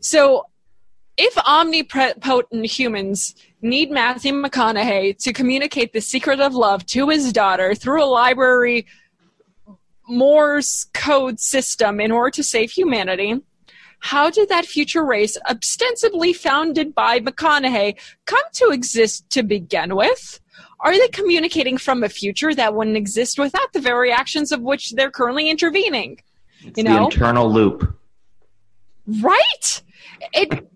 [0.01, 0.47] So,
[1.23, 7.75] if omnipotent humans need Matthew McConaughey to communicate the secret of love to his daughter
[7.75, 8.87] through a library
[10.09, 13.39] Morse code system in order to save humanity,
[13.99, 20.41] how did that future race, ostensibly founded by McConaughey, come to exist to begin with?
[20.81, 24.93] Are they communicating from a future that wouldn't exist without the very actions of which
[24.93, 26.23] they're currently intervening?
[26.61, 27.05] You the know?
[27.05, 27.95] internal loop.
[29.07, 29.83] right
[30.33, 30.71] it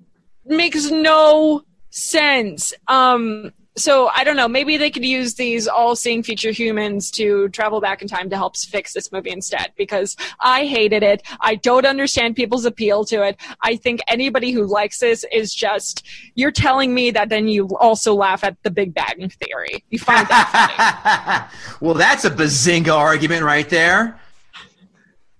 [0.46, 6.50] makes no sense um so i don't know maybe they could use these all-seeing future
[6.50, 11.02] humans to travel back in time to help fix this movie instead because i hated
[11.04, 15.54] it i don't understand people's appeal to it i think anybody who likes this is
[15.54, 16.04] just
[16.34, 20.26] you're telling me that then you also laugh at the big bang theory you find
[20.28, 24.18] that funny well, that's a bazinga argument right there.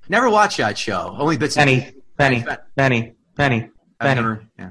[0.09, 1.15] Never watch that show.
[1.19, 1.57] Only bits.
[1.57, 2.45] and- Penny, penny,
[2.77, 4.21] penny, penny, I've penny.
[4.21, 4.45] never.
[4.59, 4.71] Yeah.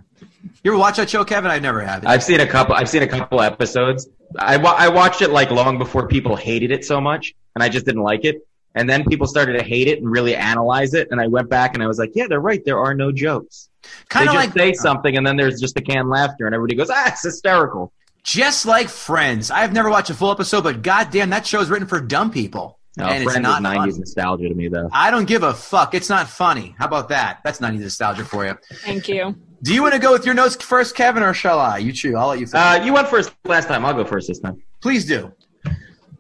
[0.64, 1.52] You ever watch that show, Kevin?
[1.52, 2.06] I never have.
[2.06, 2.74] I've seen a couple.
[2.76, 4.08] I've seen a couple episodes.
[4.40, 7.68] I, wa- I watched it like long before people hated it so much, and I
[7.70, 8.48] just didn't like it.
[8.74, 11.10] And then people started to hate it and really analyze it.
[11.12, 12.64] And I went back and I was like, yeah, they're right.
[12.66, 13.70] There are no jokes.
[14.10, 16.56] Kind they of just like say something and then there's just a canned laughter and
[16.56, 17.94] everybody goes, ah, it's hysterical.
[18.24, 19.52] just like Friends.
[19.52, 22.80] I've never watched a full episode, but goddamn, that show's written for dumb people.
[22.98, 24.00] No, and it's not is 90s funny.
[24.00, 24.90] nostalgia to me though.
[24.92, 25.94] I don't give a fuck.
[25.94, 26.74] It's not funny.
[26.80, 27.42] How about that?
[27.44, 28.58] That's 90s nostalgia for you.
[28.78, 31.78] thank you Do you want to go with your notes first, Kevin, or shall I?
[31.78, 32.16] You choose.
[32.16, 32.48] I'll let you.
[32.54, 33.86] Uh, you went first last time.
[33.86, 34.62] I'll go first this time.
[34.82, 35.32] Please do.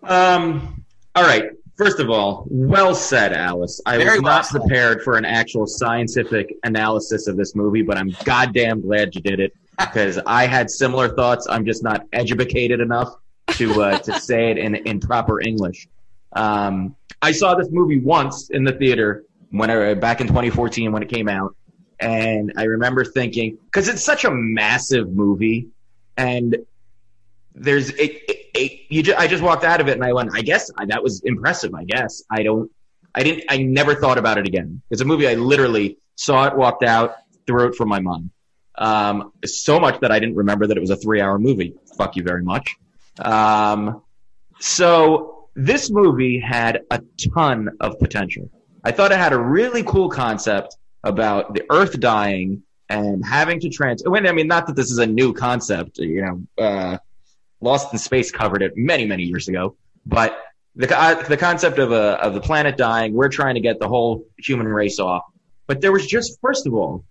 [0.03, 1.51] Um, all right.
[1.75, 3.81] First of all, well said, Alice.
[3.85, 4.61] I Very was well not said.
[4.61, 9.41] prepared for an actual scientific analysis of this movie, but I'm goddamn glad you did
[9.41, 11.45] it because I had similar thoughts.
[11.49, 13.13] I'm just not educated enough
[13.53, 15.89] to uh, to say it in in proper English.
[16.31, 21.03] Um, I saw this movie once in the theater when I, back in 2014 when
[21.03, 21.55] it came out,
[22.03, 25.69] and I remember thinking because it's such a massive movie,
[26.17, 26.57] and
[27.55, 30.31] there's it, it, it you just, I just walked out of it and I went
[30.35, 32.23] I guess I, that was impressive I guess.
[32.29, 32.69] I don't
[33.15, 34.81] I didn't I never thought about it again.
[34.89, 37.15] It's a movie I literally saw it walked out
[37.47, 38.31] threw it from my mind.
[38.75, 41.73] Um, so much that I didn't remember that it was a three hour movie.
[41.97, 42.75] Fuck you very much.
[43.19, 44.01] Um,
[44.59, 47.01] so this movie had a
[47.33, 48.49] ton of potential.
[48.83, 53.69] I thought it had a really cool concept about the earth dying and having to
[53.69, 56.97] trans when I mean not that this is a new concept you know uh,
[57.63, 59.75] Lost in Space covered it many, many years ago.
[60.05, 60.37] But
[60.75, 63.87] the co- the concept of a of the planet dying, we're trying to get the
[63.87, 65.23] whole human race off.
[65.65, 67.05] But there was just first of all,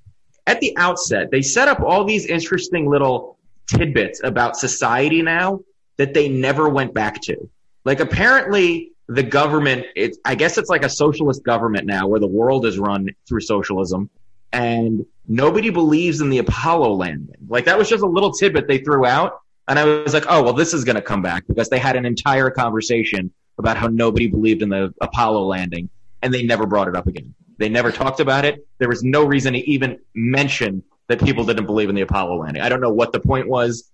[0.46, 5.60] at the outset, they set up all these interesting little tidbits about society now
[5.96, 7.48] that they never went back to.
[7.84, 12.26] Like apparently the government, it, I guess it's like a socialist government now where the
[12.26, 14.10] world is run through socialism
[14.52, 17.36] and nobody believes in the Apollo landing.
[17.48, 19.40] Like that was just a little tidbit they threw out.
[19.68, 21.96] And I was like, oh, well, this is going to come back because they had
[21.96, 25.88] an entire conversation about how nobody believed in the Apollo landing.
[26.22, 27.34] and they never brought it up again.
[27.58, 28.66] They never talked about it.
[28.78, 32.62] There was no reason to even mention that people didn't believe in the Apollo landing.
[32.62, 33.90] I don't know what the point was.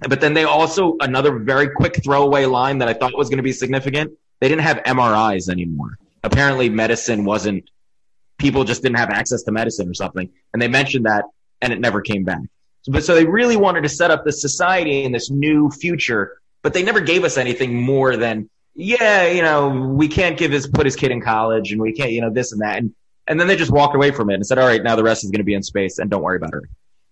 [0.00, 3.42] But then they also, another very quick throwaway line that I thought was going to
[3.42, 4.12] be significant.
[4.40, 5.98] They didn't have MRIs anymore.
[6.22, 7.68] Apparently medicine wasn't,
[8.38, 10.30] people just didn't have access to medicine or something.
[10.52, 11.24] And they mentioned that
[11.60, 12.42] and it never came back.
[12.86, 16.72] But so they really wanted to set up this society and this new future, but
[16.72, 20.86] they never gave us anything more than, yeah, you know, we can't give his, put
[20.86, 22.78] his kid in college and we can't, you know, this and that.
[22.78, 22.94] And,
[23.26, 25.24] and then they just walked away from it and said, all right, now the rest
[25.24, 26.68] is going to be in space and don't worry about her.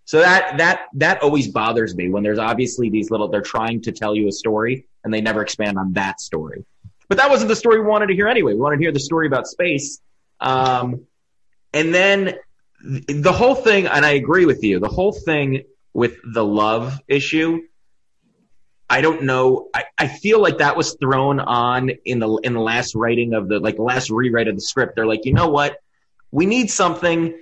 [0.06, 3.92] So that that that always bothers me when there's obviously these little they're trying to
[3.92, 6.64] tell you a story and they never expand on that story.
[7.08, 8.54] But that wasn't the story we wanted to hear anyway.
[8.54, 10.00] We wanted to hear the story about space.
[10.40, 11.06] Um,
[11.72, 12.36] and then
[12.80, 17.62] the whole thing, and I agree with you, the whole thing with the love issue.
[18.88, 19.70] I don't know.
[19.74, 23.48] I, I feel like that was thrown on in the in the last writing of
[23.48, 24.94] the like the last rewrite of the script.
[24.94, 25.78] They're like, you know what?
[26.30, 27.34] We need something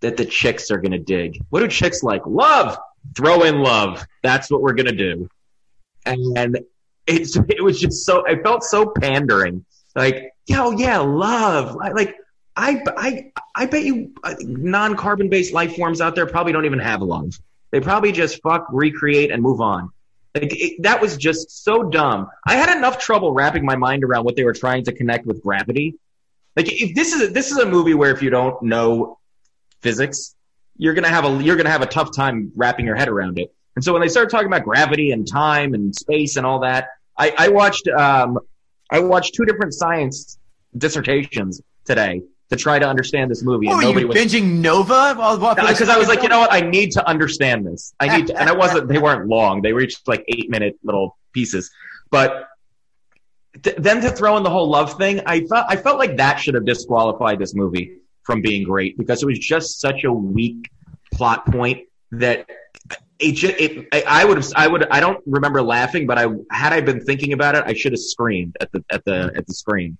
[0.00, 1.40] that the chicks are going to dig.
[1.50, 2.26] What do chicks like?
[2.26, 2.78] Love.
[3.16, 4.04] Throw in love.
[4.22, 5.28] That's what we're going to do.
[6.06, 6.58] And
[7.06, 9.64] it's, it was just so, I felt so pandering.
[9.94, 11.74] Like, yo, yeah, love.
[11.74, 12.16] Like,
[12.56, 16.64] I, I, I bet you uh, non carbon based life forms out there probably don't
[16.64, 17.38] even have love.
[17.70, 19.90] They probably just fuck, recreate, and move on.
[20.34, 22.28] Like, it, that was just so dumb.
[22.46, 25.42] I had enough trouble wrapping my mind around what they were trying to connect with
[25.42, 25.94] gravity.
[26.56, 29.17] Like, if this is a, this is a movie where if you don't know
[29.80, 30.34] physics,
[30.76, 33.52] you're gonna have a you're gonna have a tough time wrapping your head around it.
[33.76, 36.88] And so when they started talking about gravity and time and space and all that,
[37.16, 38.38] I, I watched um,
[38.90, 40.38] I watched two different science
[40.76, 43.68] dissertations today to try to understand this movie.
[43.68, 45.14] Oh, and nobody you was binging Nova?
[45.68, 47.94] because I was like, you know what, I need to understand this.
[48.00, 48.88] I need to, and I wasn't.
[48.88, 49.62] They weren't long.
[49.62, 51.70] They were each like eight minute little pieces,
[52.10, 52.48] but.
[53.62, 56.36] th- Then to throw in the whole love thing, I felt I felt like that
[56.40, 57.97] should have disqualified this movie
[58.28, 60.68] from being great because it was just such a weak
[61.14, 61.78] plot point
[62.10, 62.46] that
[63.18, 66.74] it, ju- it I- would have I would I don't remember laughing, but I had
[66.74, 69.54] I been thinking about it, I should have screamed at the at the at the
[69.54, 69.96] screen.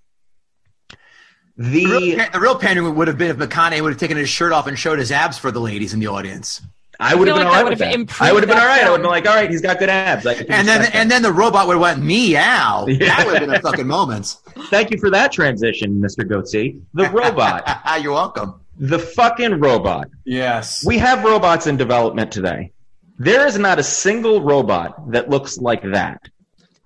[1.57, 4.29] The The pa- the real pandering would have been if McConaughey would have taken his
[4.29, 6.61] shirt off and showed his abs for the ladies in the audience.
[7.01, 8.21] I would have been like all with that.
[8.21, 8.83] I would have been all right.
[8.83, 10.27] I would have been like, all right, he's got good abs.
[10.27, 10.95] I And then that.
[10.95, 12.87] and then the robot would have went meow.
[12.89, 12.97] Yeah.
[13.17, 14.37] That would have been a fucking moment.
[14.71, 16.25] thank you for that transition, Mr.
[16.29, 16.81] Goatsy.
[16.95, 18.61] The robot, You're welcome.
[18.79, 20.09] the fucking robot.
[20.25, 20.85] Yes.
[20.85, 22.73] We have robots in development today.
[23.19, 26.21] There is not a single robot that looks like that.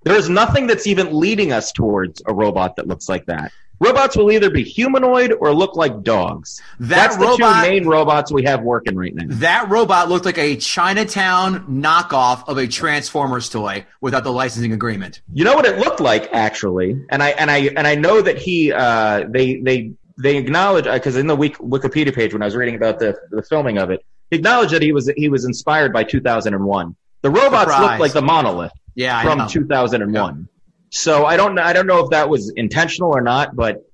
[0.04, 3.52] There is nothing that's even leading us towards a robot that looks like that.
[3.83, 6.62] Robots will either be humanoid or look like dogs.
[6.78, 9.24] That that's the two main robots we have working right now.
[9.28, 15.20] that robot looked like a Chinatown knockoff of a Transformers toy without the licensing agreement.
[15.33, 18.39] You know what it looked like actually, and I and I and I know that
[18.39, 22.55] he uh, they they they acknowledge because in the week Wikipedia page when I was
[22.55, 25.93] reading about the the filming of it, he acknowledged that he was he was inspired
[25.93, 26.95] by 2001.
[27.22, 27.80] The robots Surprise.
[27.80, 29.49] look like the monolith Yeah, from know.
[29.49, 30.49] 2001.
[30.95, 33.88] So I don't I don't know if that was intentional or not, but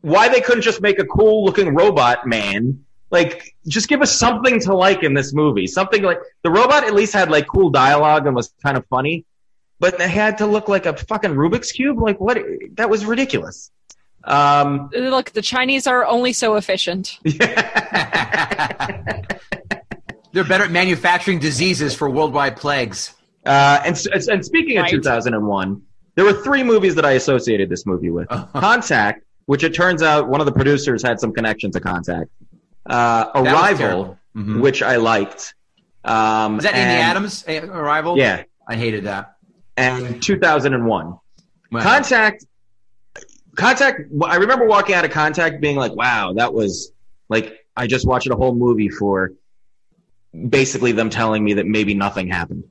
[0.00, 2.82] why they couldn't just make a cool looking robot man?
[3.10, 5.66] Like, just give us something to like in this movie.
[5.66, 9.24] Something like the robot at least had like cool dialogue and was kind of funny,
[9.78, 11.98] but they had to look like a fucking Rubik's cube.
[12.00, 12.38] Like, what?
[12.72, 13.70] That was ridiculous.
[14.24, 17.18] Um, Look, the Chinese are only so efficient.
[20.32, 23.14] They're better at manufacturing diseases for worldwide plagues.
[23.46, 23.96] Uh, and,
[24.28, 24.86] and speaking Right.
[24.86, 25.82] of 2001,
[26.14, 28.26] there were three movies that I associated this movie with.
[28.30, 28.60] Uh-huh.
[28.60, 32.30] Contact, which it turns out one of the producers had some connection to Contact.
[32.86, 34.18] Uh, Arrival.
[34.36, 34.60] Mhm.
[34.60, 35.54] which I liked.
[36.04, 38.18] Um, Is that Amy and- Adams eh, Arrival?
[38.18, 39.36] Yeah, I hated that.
[39.76, 41.16] and 2001.
[41.72, 42.44] Well, Contact,
[43.56, 44.02] Contact.
[44.24, 46.92] I remember walking out of Contact being like, "Wow, that was
[47.28, 49.32] like I just watched a whole movie for
[50.48, 52.64] basically them telling me that maybe nothing happened,"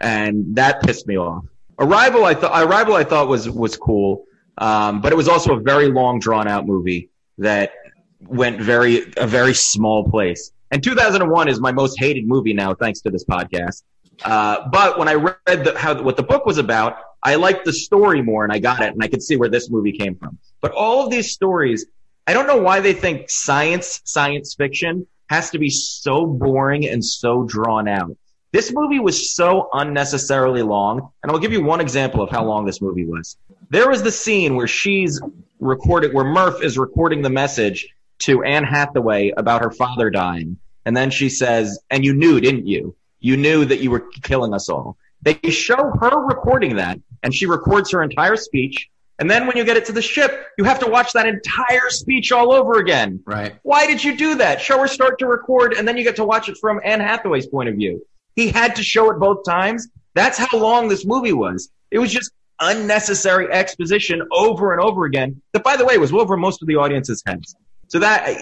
[0.00, 1.44] and that pissed me off.
[1.78, 4.24] Arrival, I thought Arrival, I thought was was cool,
[4.58, 7.72] um, but it was also a very long, drawn out movie that
[8.20, 10.52] went very a very small place.
[10.70, 13.82] And 2001 is my most hated movie now, thanks to this podcast.
[14.24, 17.72] Uh, but when I read the, how what the book was about, I liked the
[17.72, 20.38] story more, and I got it, and I could see where this movie came from.
[20.60, 21.86] But all of these stories,
[22.26, 27.04] I don't know why they think science, science fiction has to be so boring and
[27.04, 28.16] so drawn out.
[28.54, 32.64] This movie was so unnecessarily long, and I'll give you one example of how long
[32.64, 33.36] this movie was.
[33.70, 35.20] There was the scene where she's
[35.58, 37.88] recorded, where Murph is recording the message
[38.20, 42.68] to Anne Hathaway about her father dying, and then she says, "And you knew, didn't
[42.68, 42.94] you?
[43.18, 47.46] You knew that you were killing us all." They show her recording that, and she
[47.46, 48.88] records her entire speech,
[49.20, 51.88] And then when you get it to the ship, you have to watch that entire
[51.88, 53.20] speech all over again.
[53.24, 53.54] Right.
[53.62, 54.60] Why did you do that?
[54.60, 57.46] Show her start to record, and then you get to watch it from Anne Hathaway's
[57.46, 58.04] point of view.
[58.36, 59.88] He had to show it both times.
[60.14, 61.70] That's how long this movie was.
[61.90, 65.42] It was just unnecessary exposition over and over again.
[65.52, 67.56] That, by the way, was over most of the audience's heads.
[67.88, 68.36] So that,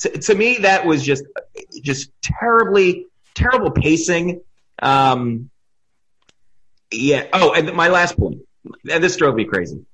[0.00, 1.24] to, to me, that was just,
[1.82, 4.40] just terribly, terrible pacing.
[4.80, 5.50] Um,
[6.90, 7.26] yeah.
[7.32, 8.40] Oh, and my last point,
[8.90, 9.84] and this drove me crazy.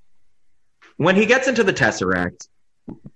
[0.96, 2.48] When he gets into the Tesseract,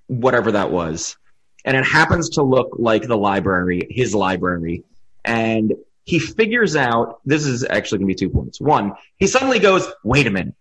[0.06, 1.16] whatever that was,
[1.64, 4.84] and it happens to look like the library, his library,
[5.24, 5.74] and
[6.08, 8.58] he figures out this is actually going to be two points.
[8.58, 10.54] One, he suddenly goes, wait a minute.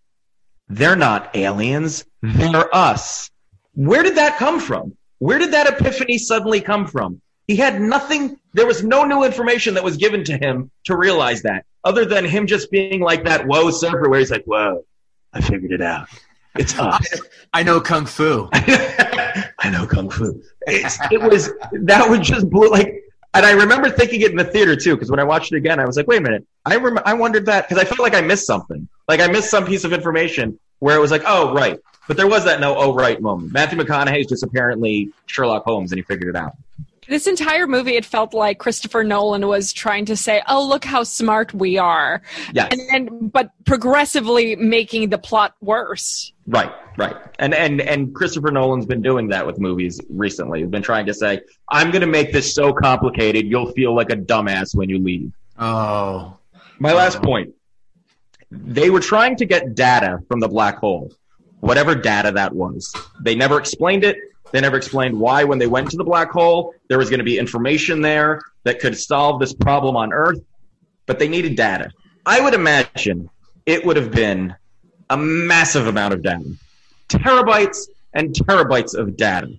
[0.67, 2.03] They're not aliens.
[2.21, 3.31] They're us.
[3.73, 4.97] Where did that come from?
[5.19, 7.21] Where did that epiphany suddenly come from?
[7.47, 11.43] He had nothing, there was no new information that was given to him to realize
[11.43, 14.83] that, other than him just being like that whoa surfer where he's like, whoa,
[15.31, 16.09] I figured it out.
[16.55, 17.07] It's us.
[17.53, 18.49] I know kung fu.
[18.53, 20.43] I know kung fu.
[20.63, 24.43] It's, it was that was just blew like, and I remember thinking it in the
[24.43, 26.77] theater too because when I watched it again, I was like, wait a minute, I
[26.77, 29.65] rem- I wondered that because I felt like I missed something, like I missed some
[29.65, 32.93] piece of information where it was like, oh right, but there was that no oh
[32.93, 33.51] right moment.
[33.51, 36.53] Matthew McConaughey is just apparently Sherlock Holmes and he figured it out.
[37.07, 41.03] This entire movie, it felt like Christopher Nolan was trying to say, "Oh, look how
[41.03, 42.21] smart we are,"
[42.53, 42.69] Yes.
[42.71, 46.31] and then but progressively making the plot worse.
[46.47, 47.15] Right, right.
[47.39, 50.59] And and and Christopher Nolan's been doing that with movies recently.
[50.59, 54.09] He's been trying to say, I'm going to make this so complicated you'll feel like
[54.11, 55.31] a dumbass when you leave.
[55.59, 56.37] Oh.
[56.79, 57.53] My last point.
[58.51, 61.11] They were trying to get data from the black hole,
[61.59, 62.93] whatever data that was.
[63.21, 64.17] They never explained it.
[64.51, 67.25] They never explained why, when they went to the black hole, there was going to
[67.25, 70.39] be information there that could solve this problem on Earth,
[71.05, 71.91] but they needed data.
[72.25, 73.29] I would imagine
[73.65, 74.55] it would have been
[75.09, 76.43] a massive amount of data
[77.09, 79.49] terabytes and terabytes of data.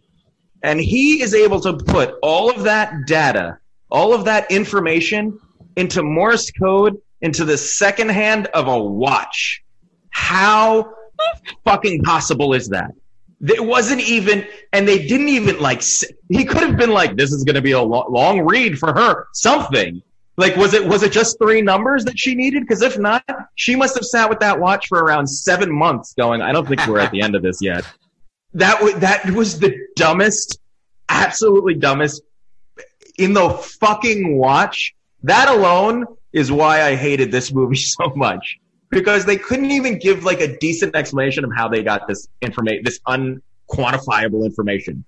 [0.62, 3.58] And he is able to put all of that data,
[3.90, 5.38] all of that information
[5.76, 9.62] into Morse code into the second hand of a watch.
[10.10, 10.92] How
[11.64, 12.92] fucking possible is that?
[13.46, 15.82] It wasn't even, and they didn't even like,
[16.28, 18.92] he could have been like, this is going to be a lo- long read for
[18.92, 20.02] her, something.
[20.36, 22.62] Like, was it, was it just three numbers that she needed?
[22.62, 23.24] Because if not,
[23.54, 26.86] she must have sat with that watch for around seven months going, I don't think
[26.86, 27.84] we're at the end of this yet.
[28.54, 30.58] That was, that was the dumbest,
[31.08, 32.22] absolutely dumbest
[33.18, 34.94] in the fucking watch.
[35.24, 38.58] That alone is why I hated this movie so much
[38.90, 42.82] because they couldn't even give like a decent explanation of how they got this information,
[42.84, 45.04] this unquantifiable information.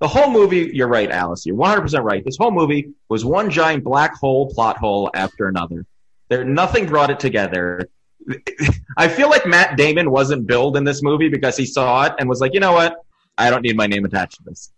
[0.00, 1.46] The whole movie, you're right, Alice.
[1.46, 2.24] You're 100% right.
[2.24, 5.86] This whole movie was one giant black hole plot hole after another.
[6.28, 7.88] There, nothing brought it together.
[8.96, 12.28] I feel like Matt Damon wasn't billed in this movie because he saw it and
[12.28, 12.96] was like, you know what?
[13.38, 14.72] I don't need my name attached to this.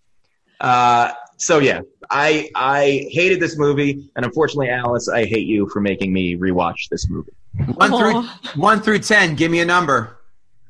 [0.61, 1.81] Uh, so yeah,
[2.11, 6.89] I I hated this movie, and unfortunately, Alice, I hate you for making me rewatch
[6.91, 7.33] this movie.
[7.75, 8.53] One through oh.
[8.57, 9.37] one through ten.
[9.37, 10.19] Give me a number.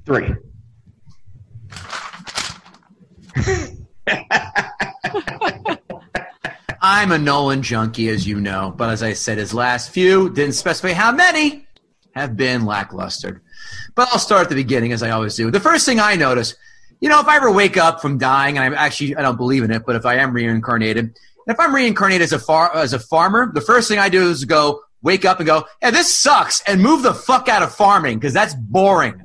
[0.05, 0.35] Three.
[6.87, 10.53] I'm a Nolan junkie, as you know, but as I said, his last few didn't
[10.53, 11.67] specify how many
[12.15, 13.43] have been lackluster.
[13.95, 15.51] But I'll start at the beginning, as I always do.
[15.51, 16.55] The first thing I notice,
[17.01, 19.65] you know, if I ever wake up from dying, and I'm actually I don't believe
[19.65, 22.99] in it, but if I am reincarnated, if I'm reincarnated as a far as a
[22.99, 26.61] farmer, the first thing I do is go wake up and go, "Yeah, this sucks,"
[26.67, 29.23] and move the fuck out of farming because that's boring.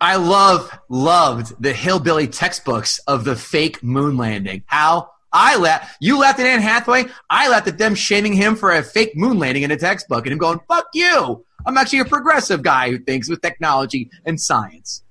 [0.00, 4.62] I love loved the hillbilly textbooks of the fake moon landing.
[4.66, 5.96] How I laughed.
[6.00, 7.06] You laughed at Anne Hathaway.
[7.28, 10.32] I laughed at them shaming him for a fake moon landing in a textbook and
[10.32, 15.02] him going, "Fuck you." I'm actually a progressive guy who thinks with technology and science.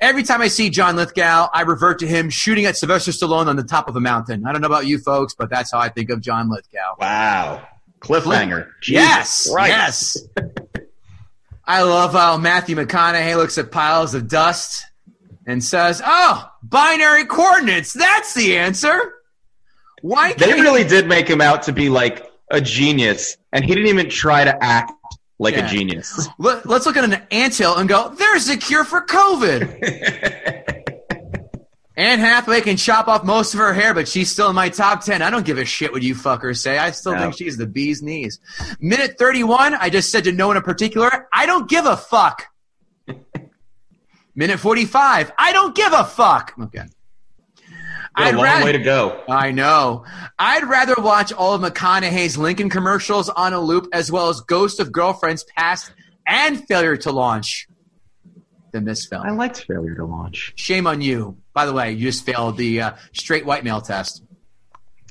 [0.00, 3.56] Every time I see John Lithgow, I revert to him shooting at Sylvester Stallone on
[3.56, 4.46] the top of a mountain.
[4.46, 6.96] I don't know about you folks, but that's how I think of John Lithgow.
[6.98, 7.66] Wow.
[8.02, 8.68] Cliffhanger.
[8.88, 9.68] Yes, Christ.
[9.70, 10.16] yes.
[11.64, 14.84] I love how Matthew McConaughey looks at piles of dust
[15.46, 17.92] and says, "Oh, binary coordinates.
[17.92, 19.14] That's the answer."
[20.02, 23.88] Why They really did make him out to be like a genius, and he didn't
[23.88, 24.92] even try to act
[25.38, 25.66] like Yeah.
[25.66, 26.28] a genius.
[26.38, 30.80] Let- Let's look at an anthill and go, "There's a cure for COVID."
[31.96, 35.02] Anne Hathaway can chop off most of her hair, but she's still in my top
[35.04, 35.20] 10.
[35.20, 36.78] I don't give a shit what you fuckers say.
[36.78, 37.20] I still No.
[37.20, 38.40] think she's the bee's knees.
[38.80, 42.46] Minute 31, I just said to no one in particular, I don't give a fuck.
[44.34, 46.54] Minute 45, I don't give a fuck.
[46.62, 46.78] Okay.
[48.16, 49.22] Got I'd a long rather- way to go.
[49.28, 50.04] I know.
[50.38, 54.80] I'd rather watch all of McConaughey's Lincoln commercials on a loop as well as Ghost
[54.80, 55.92] of Girlfriends Past
[56.26, 57.68] and Failure to Launch.
[58.72, 59.22] than this film.
[59.26, 60.54] I liked Failure to Launch.
[60.56, 61.36] Shame on you.
[61.54, 64.22] By the way, you just failed the uh, straight white male test.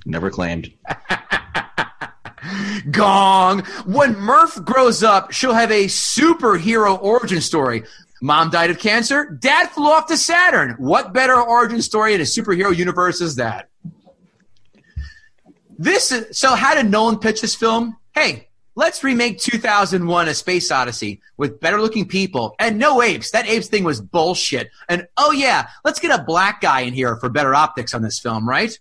[0.05, 0.71] Never claimed.
[2.91, 3.63] Gong.
[3.85, 7.83] When Murph grows up, she'll have a superhero origin story.
[8.21, 9.37] Mom died of cancer.
[9.41, 10.75] Dad flew off to Saturn.
[10.77, 13.69] What better origin story in a superhero universe is that?
[15.77, 17.97] This is, so how did Nolan pitch this film?
[18.13, 23.31] Hey, let's remake 2001 A Space Odyssey with better looking people and no apes.
[23.31, 24.69] That apes thing was bullshit.
[24.89, 28.19] And oh yeah, let's get a black guy in here for better optics on this
[28.19, 28.77] film, right?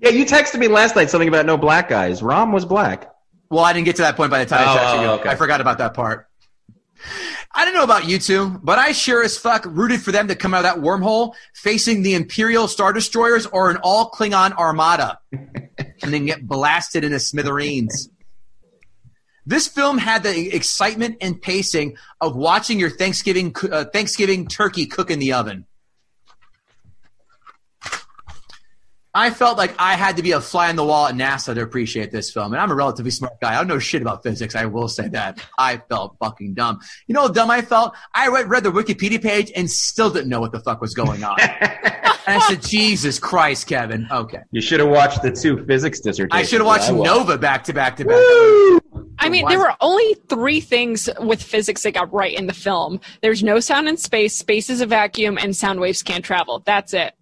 [0.00, 2.22] Yeah, you texted me last night something about no black guys.
[2.22, 3.12] Rom was black.
[3.50, 5.08] Well, I didn't get to that point by the time I Oh, texted you.
[5.08, 5.28] oh, okay.
[5.30, 6.26] I forgot about that part.
[7.54, 10.34] I don't know about you two, but I sure as fuck rooted for them to
[10.34, 15.18] come out of that wormhole facing the Imperial Star Destroyers or an all Klingon armada
[15.32, 18.10] and then get blasted into smithereens.
[19.46, 25.10] This film had the excitement and pacing of watching your Thanksgiving uh, Thanksgiving turkey cook
[25.10, 25.66] in the oven.
[29.14, 31.62] I felt like I had to be a fly on the wall at NASA to
[31.62, 32.52] appreciate this film.
[32.52, 33.54] And I'm a relatively smart guy.
[33.54, 34.54] I don't know shit about physics.
[34.54, 35.42] I will say that.
[35.58, 36.80] I felt fucking dumb.
[37.06, 37.96] You know how dumb I felt?
[38.12, 41.24] I read, read the Wikipedia page and still didn't know what the fuck was going
[41.24, 41.38] on.
[42.26, 44.06] and I said, Jesus Christ, Kevin.
[44.10, 44.40] Okay.
[44.50, 46.30] You should have watched the two physics dissertations.
[46.32, 48.16] I should have watched Nova back to back to back.
[49.18, 53.00] I mean, there were only three things with physics that got right in the film.
[53.22, 56.62] There's no sound in space, space is a vacuum, and sound waves can't travel.
[56.66, 57.14] That's it.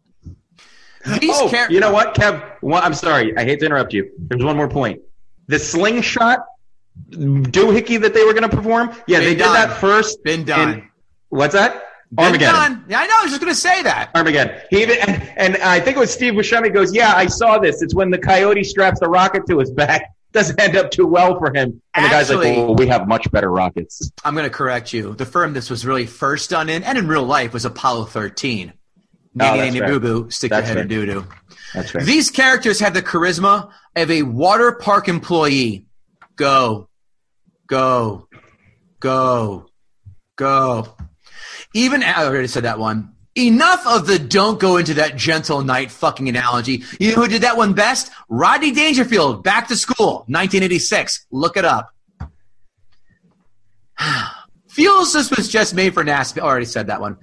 [1.20, 2.42] These Oh, char- you know what, Kev?
[2.62, 3.36] One, I'm sorry.
[3.36, 4.10] I hate to interrupt you.
[4.18, 5.00] There's one more point.
[5.48, 6.40] The slingshot
[7.10, 8.88] doohickey that they were going to perform.
[9.06, 10.22] Yeah, Been they did that first.
[10.24, 10.74] Been done.
[10.74, 10.88] in-
[11.28, 11.83] what's that?
[12.18, 12.54] Armageddon.
[12.54, 12.84] done.
[12.88, 13.14] Yeah, I know.
[13.18, 14.10] I was just going to say that.
[14.14, 14.60] Armageddon.
[14.70, 17.82] He even and, and I think it was Steve Buscemi goes, "Yeah, I saw this.
[17.82, 20.10] It's when the coyote straps the rocket to his back.
[20.32, 23.06] Doesn't end up too well for him." And the guy's like, Actually- "Well, we have
[23.08, 25.14] much better rockets." I'm going to correct you.
[25.14, 28.72] The firm this was really first done in, and in real life, was Apollo 13.
[29.36, 31.26] Nanny, Oh, nanny, boo boo, stick That's your head in doo doo.
[31.74, 32.04] That's right.
[32.04, 35.86] These characters have the charisma of a water park employee.
[36.36, 36.88] Go,
[37.66, 38.28] go,
[39.00, 39.66] go,
[40.36, 40.96] go.
[41.74, 43.10] Even I already said that one.
[43.36, 46.84] Enough of the don't go into that gentle night fucking analogy.
[47.00, 48.12] You know who did that one best?
[48.28, 51.26] Rodney Dangerfield, Back to School, 1986.
[51.32, 51.92] Look it up.
[54.68, 56.40] Feels this was just made for NASA.
[56.40, 57.18] I already said that one.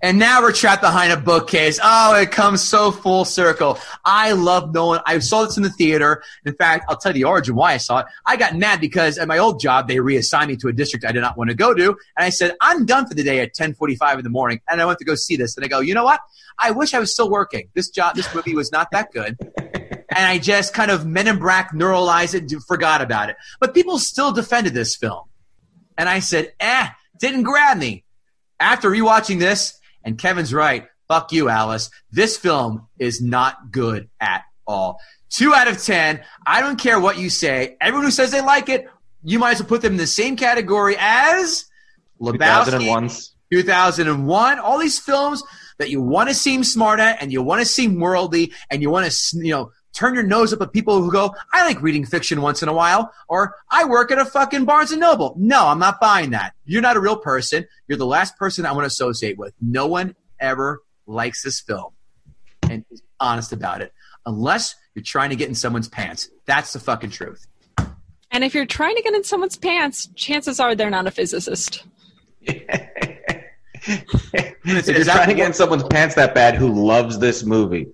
[0.00, 1.80] And now we're trapped behind a bookcase.
[1.82, 3.78] Oh, it comes so full circle.
[4.04, 5.00] I love Nolan.
[5.06, 6.22] I saw this in the theater.
[6.44, 8.06] In fact, I'll tell you the origin why I saw it.
[8.24, 11.10] I got mad because at my old job, they reassigned me to a district I
[11.10, 11.88] did not want to go to.
[12.16, 14.60] And I said, I'm done for the day at 1045 in the morning.
[14.68, 15.56] And I went to go see this.
[15.56, 16.20] And I go, you know what?
[16.60, 17.68] I wish I was still working.
[17.74, 19.36] This job, this movie was not that good.
[19.58, 23.36] And I just kind of Men in Black neuralized it, and forgot about it.
[23.60, 25.24] But people still defended this film.
[25.96, 26.88] And I said, eh,
[27.18, 28.04] didn't grab me.
[28.60, 29.78] After rewatching this,
[30.08, 31.90] and Kevin's right, fuck you, Alice.
[32.10, 35.00] This film is not good at all.
[35.28, 36.22] Two out of ten.
[36.46, 37.76] I don't care what you say.
[37.78, 38.88] Everyone who says they like it,
[39.22, 41.66] you might as well put them in the same category as
[42.22, 44.58] Lebowski, 2001's 2001.
[44.58, 45.42] All these films
[45.76, 48.88] that you want to seem smart at, and you want to seem worldly, and you
[48.88, 52.06] want to, you know, turn your nose up at people who go, "I like reading
[52.06, 55.66] fiction once in a while," or "I work at a fucking Barnes and Noble." No,
[55.66, 56.54] I'm not buying that.
[56.64, 57.66] You're not a real person.
[57.88, 59.54] You're the last person I want to associate with.
[59.60, 61.92] No one ever likes this film,
[62.62, 63.92] and is honest about it,
[64.24, 66.28] unless you're trying to get in someone's pants.
[66.46, 67.46] That's the fucking truth.
[68.30, 71.82] And if you're trying to get in someone's pants, chances are they're not a physicist.
[72.42, 72.62] if
[74.64, 77.88] you're trying to get in someone's pants that bad who loves this movie.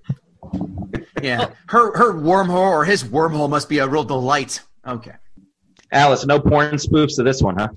[1.24, 4.60] Yeah, her her wormhole or his wormhole must be a real delight.
[4.86, 5.12] Okay.
[5.90, 7.68] Alice, no porn spoofs to this one, huh?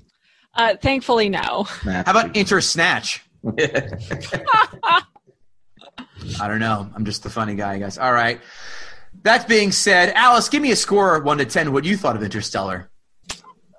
[0.54, 1.62] Uh, thankfully, no.
[1.84, 3.22] How about inter snatch?
[6.40, 6.90] I don't know.
[6.94, 7.96] I'm just the funny guy, I guess.
[7.98, 8.40] All right.
[9.22, 11.72] That being said, Alice, give me a score one to ten.
[11.72, 12.90] What you thought of Interstellar?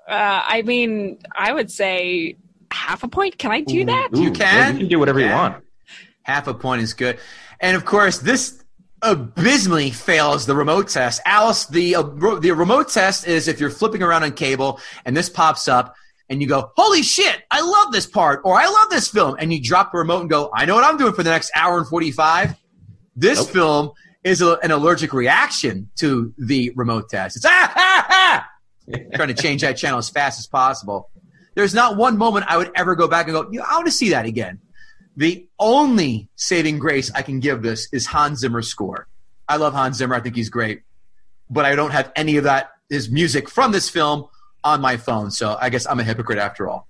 [0.07, 2.35] Uh, I mean, I would say
[2.71, 3.37] half a point.
[3.37, 4.09] Can I do that?
[4.13, 4.73] You can.
[4.73, 5.37] You can do whatever you Yeah.
[5.37, 5.63] want.
[6.23, 7.19] Half a point is good.
[7.59, 8.63] And of course, this
[9.01, 11.21] abysmally fails the remote test.
[11.25, 15.15] Alice, the uh, ro- the remote test is if you're flipping around on cable and
[15.15, 15.95] this pops up
[16.29, 19.51] and you go, "Holy shit, I love this part," or "I love this film," and
[19.53, 21.77] you drop the remote and go, "I know what I'm doing for the next hour
[21.77, 22.55] and 45."
[23.15, 23.49] This Nope.
[23.49, 23.91] film
[24.23, 27.35] is a, an allergic reaction to the remote test.
[27.37, 28.49] It's ah ah ah,
[29.15, 31.09] trying to change that channel as fast as possible.
[31.55, 33.91] There's not one moment I would ever go back and go, "Yeah, I want to
[33.91, 34.59] see that again."
[35.19, 39.09] The only saving grace I can give this is Hans Zimmer's score.
[39.49, 40.15] I love Hans Zimmer.
[40.15, 40.83] I think he's great.
[41.49, 44.29] But I don't have any of that, his music from this film
[44.63, 45.29] on my phone.
[45.29, 46.87] So I guess I'm a hypocrite after all.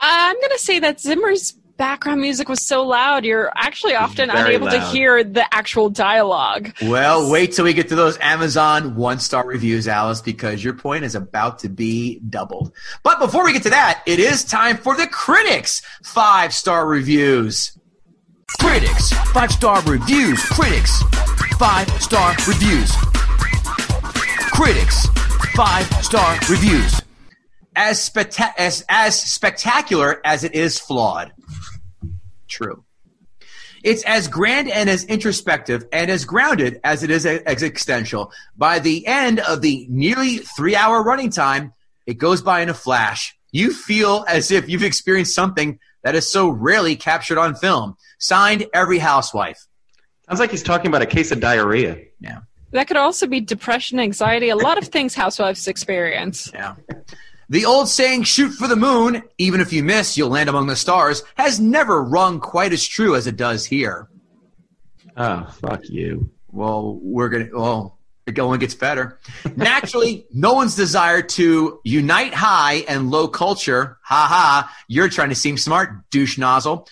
[0.00, 4.56] I'm going to say that Zimmer's background music was so loud, you're actually often very
[4.56, 6.70] unable to hear the actual dialogue.
[6.82, 11.04] Well, wait till we get to those Amazon one star reviews, Alice, because your point
[11.04, 12.74] is about to be doubled.
[13.02, 17.78] But before we get to that, it is time for the critics five star reviews.
[18.60, 20.38] Critics five star reviews.
[20.50, 21.02] Critics
[21.58, 22.92] five star reviews.
[24.52, 25.06] Critics
[25.54, 27.00] five star reviews.
[27.74, 31.32] As, specta- as, as spectacular as it is flawed.
[32.50, 32.84] True.
[33.82, 38.30] It's as grand and as introspective and as grounded as it is existential.
[38.56, 41.72] By the end of the nearly three hour running time,
[42.06, 43.34] it goes by in a flash.
[43.52, 47.96] You feel as if you've experienced something that is so rarely captured on film.
[48.18, 49.66] Signed, every housewife.
[50.28, 51.98] Sounds like he's talking about a case of diarrhea.
[52.20, 52.40] Yeah.
[52.72, 56.50] That could also be depression, anxiety, a lot of things housewives experience.
[56.52, 56.76] Yeah.
[57.50, 60.76] The old saying, shoot for the moon, even if you miss, you'll land among the
[60.76, 64.08] stars, has never rung quite as true as it does here.
[65.16, 66.30] Oh, fuck you.
[66.52, 67.48] well, we're gonna.
[67.52, 69.18] Well, it only gets better.
[69.56, 73.98] Naturally, Nolan's desire to unite high and low culture.
[74.04, 74.76] Ha ha!
[74.86, 76.88] You're trying to seem smart, douche nozzle.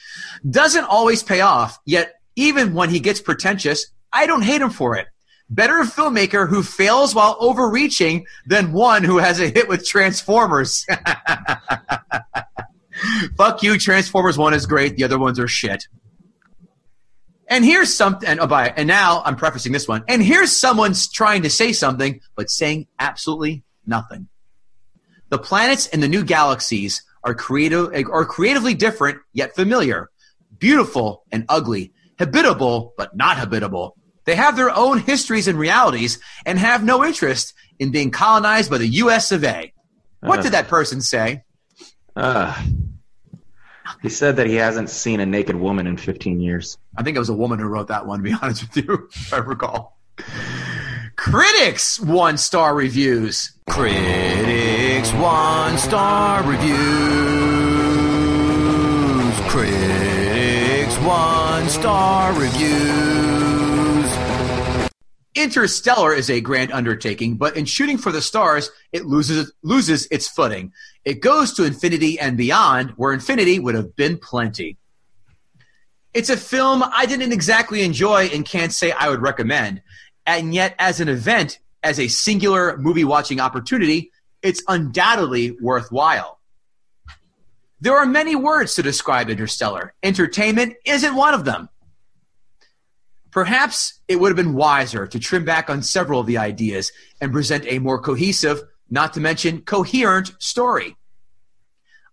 [0.50, 1.78] Doesn't always pay off.
[1.84, 5.06] Yet, even when he gets pretentious, I don't hate him for it.
[5.50, 10.84] Better filmmaker who fails while overreaching than one who has a hit with Transformers.
[13.36, 15.86] Fuck you, Transformers 1 is great, the other ones are shit.
[17.48, 20.04] And here's something, and, oh, by, and now I'm prefacing this one.
[20.06, 24.28] And here's someone's trying to say something, but saying absolutely nothing.
[25.30, 30.10] The planets and the new galaxies are creative, are creatively different yet familiar,
[30.58, 33.96] beautiful and ugly, habitable but not habitable.
[34.28, 38.76] They have their own histories and realities, and have no interest in being colonized by
[38.76, 39.32] the U.S.
[39.32, 39.72] of A.
[40.20, 40.42] What Uh.
[40.42, 41.44] did that person say?
[42.14, 42.52] Uh,
[44.02, 46.76] he said that he hasn't seen a naked woman in 15 years.
[46.94, 49.08] I think it was a woman who wrote that one, to be honest with you,
[49.10, 49.96] if I recall.
[51.16, 53.52] Critics one star reviews.
[53.70, 56.78] Critics one star reviews.
[59.50, 63.27] Critics one star reviews.
[65.34, 70.26] Interstellar is a grand undertaking, but in shooting for the stars, it loses loses its
[70.26, 70.72] footing.
[71.04, 74.76] It goes to infinity and beyond, where infinity would have been plenty.
[76.14, 79.82] It's a film I didn't exactly enjoy and can't say I would recommend.
[80.26, 84.10] And yet, as an event, as a singular movie watching opportunity,
[84.42, 86.38] it's undoubtedly worthwhile.
[87.80, 89.94] There are many words to describe Interstellar.
[90.02, 91.68] Entertainment isn't one of them.
[93.30, 97.32] Perhaps it would have been wiser to trim back on several of the ideas and
[97.32, 100.96] present a more cohesive, not to mention coherent story.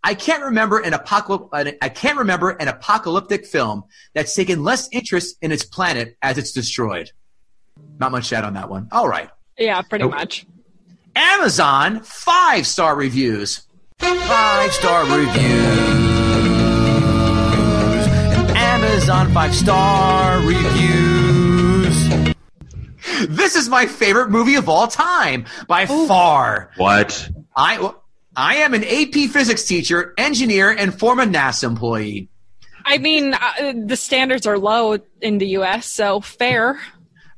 [0.03, 1.78] I can't remember an apocalyptic.
[1.82, 6.51] I can't remember an apocalyptic film that's taken less interest in its planet as it's
[6.51, 7.11] destroyed.
[7.99, 8.88] Not much to add on that one.
[8.91, 9.30] All right.
[9.57, 10.13] Yeah, pretty Nope.
[10.13, 10.45] much.
[11.16, 13.66] Amazon five star reviews.
[13.97, 15.94] Five star reviews.
[19.07, 22.09] Amazon five star reviews.
[23.29, 26.71] This is my favorite movie of all time by far.
[26.77, 27.29] What?
[27.55, 27.91] I
[28.35, 32.29] I am an AP physics teacher, engineer, and former NASA employee.
[32.83, 36.79] I mean, uh, the standards are low in the U.S., so fair.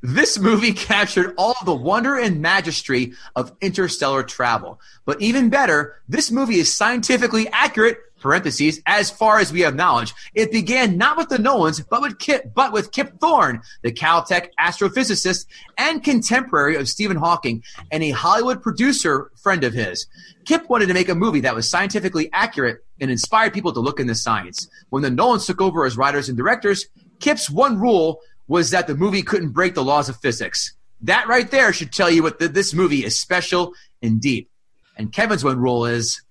[0.02, 4.80] This movie captured all the wonder and majesty of interstellar travel.
[5.04, 10.14] But even better, this movie is scientifically accurate, parentheses, as far as we have knowledge.
[10.34, 14.50] It began not with the Nolans, but with Kip, but with Kip Thorne, the Caltech
[14.60, 15.46] astrophysicist
[15.78, 20.08] and contemporary of Stephen Hawking, and a Hollywood producer friend of his.
[20.46, 24.00] Kip wanted to make a movie that was scientifically accurate and inspired people to look
[24.00, 24.68] into science.
[24.90, 26.88] When the Nolans took over as writers and directors,
[27.20, 30.74] Kip's one rule was that the movie couldn't break the laws of physics.
[31.02, 34.50] That right there should tell you what th- this movie is special and deep.
[34.98, 36.22] And Kevin's one rule is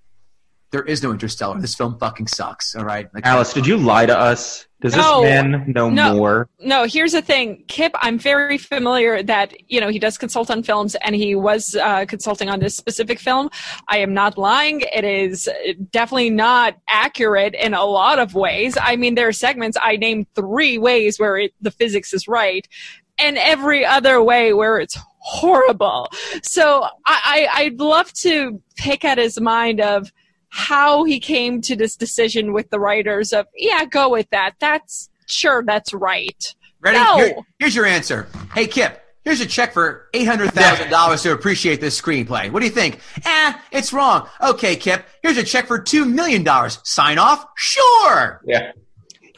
[0.76, 1.58] there is no Interstellar.
[1.58, 2.74] This film fucking sucks.
[2.76, 4.66] All right, Like- Alice, did you lie to us?
[4.82, 5.22] Does No.
[5.22, 6.14] this man know No.
[6.16, 6.50] more?
[6.60, 7.64] No, here's the thing.
[7.66, 11.74] Kip, I'm very familiar that, you know, he does consult on films and he was
[11.82, 13.48] uh, consulting on this specific film.
[13.88, 14.82] I am not lying.
[14.94, 15.48] It is
[15.92, 18.76] definitely not accurate in a lot of ways.
[18.78, 22.68] I mean, there are segments, I named three ways where it, the physics is right
[23.18, 26.10] and every other way where it's horrible.
[26.42, 30.12] So I, I, I'd love to pick at his mind of
[30.48, 34.52] how he came to this decision with the writers of, yeah, go with that.
[34.60, 36.54] That's sure, that's right.
[36.80, 36.98] Ready?
[36.98, 37.16] No.
[37.18, 38.28] Here- here's your answer.
[38.54, 42.50] Hey, Kip, here's a check for $800,000 to appreciate this screenplay.
[42.50, 43.00] What do you think?
[43.24, 44.28] Eh, it's wrong.
[44.42, 46.46] Okay, Kip, here's a check for $2 million.
[46.84, 47.46] Sign off?
[47.56, 48.40] Sure.
[48.44, 48.72] Yeah.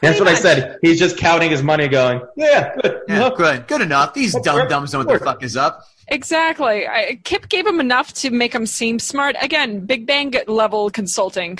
[0.01, 0.77] That's what I said.
[0.81, 3.67] He's just counting his money, going, "Yeah, good, Yeah, good.
[3.67, 4.13] Good enough.
[4.13, 5.83] These dumb dumbs know what the fuck is up.
[6.11, 6.87] Exactly.
[6.87, 9.35] I, Kip gave him enough to make him seem smart.
[9.41, 11.59] Again, Big Bang level consulting.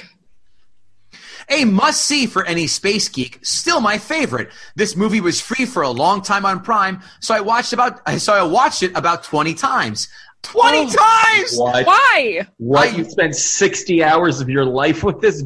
[1.49, 3.39] A must see for any space geek.
[3.41, 4.49] Still my favorite.
[4.75, 8.33] This movie was free for a long time on Prime, so I watched about so
[8.33, 10.07] I watched it about 20 times.
[10.43, 10.83] 20 Oh.
[10.85, 11.57] times!
[11.57, 11.85] What?
[11.85, 12.47] Why?
[12.57, 12.87] What?
[12.89, 15.43] I- you spent sixty hours of your life with this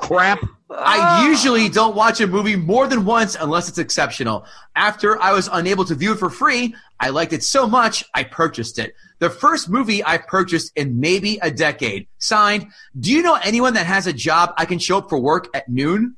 [0.00, 0.40] crap?
[0.70, 1.26] I ah.
[1.26, 4.46] usually don't watch a movie more than once unless it's exceptional.
[4.76, 8.24] After I was unable to view it for free, I liked it so much I
[8.24, 8.94] purchased it.
[9.18, 12.06] The first movie I purchased in maybe a decade.
[12.18, 12.66] Signed,
[12.98, 15.68] do you know anyone that has a job I can show up for work at
[15.68, 16.16] noon?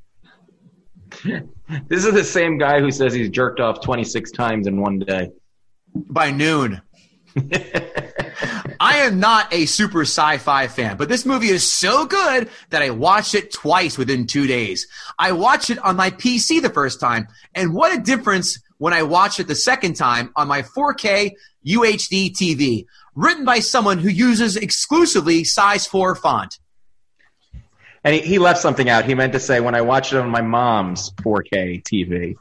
[1.89, 4.99] This is the same guy who says he's jerked off twenty six times in one
[4.99, 5.31] day.
[5.95, 6.83] By noon.
[8.81, 12.91] I am not a super sci-fi fan, but this movie is so good that I
[12.91, 14.87] watched it twice within two days.
[15.19, 19.03] I watched it on my PC the first time, and what a difference when I
[19.03, 21.33] watched it the second time on my 4K
[21.67, 26.59] UHD TV, written by someone who uses exclusively size 4 font.
[28.05, 29.05] And he left something out.
[29.05, 32.37] He meant to say when I watched it on my mom's 4K TV.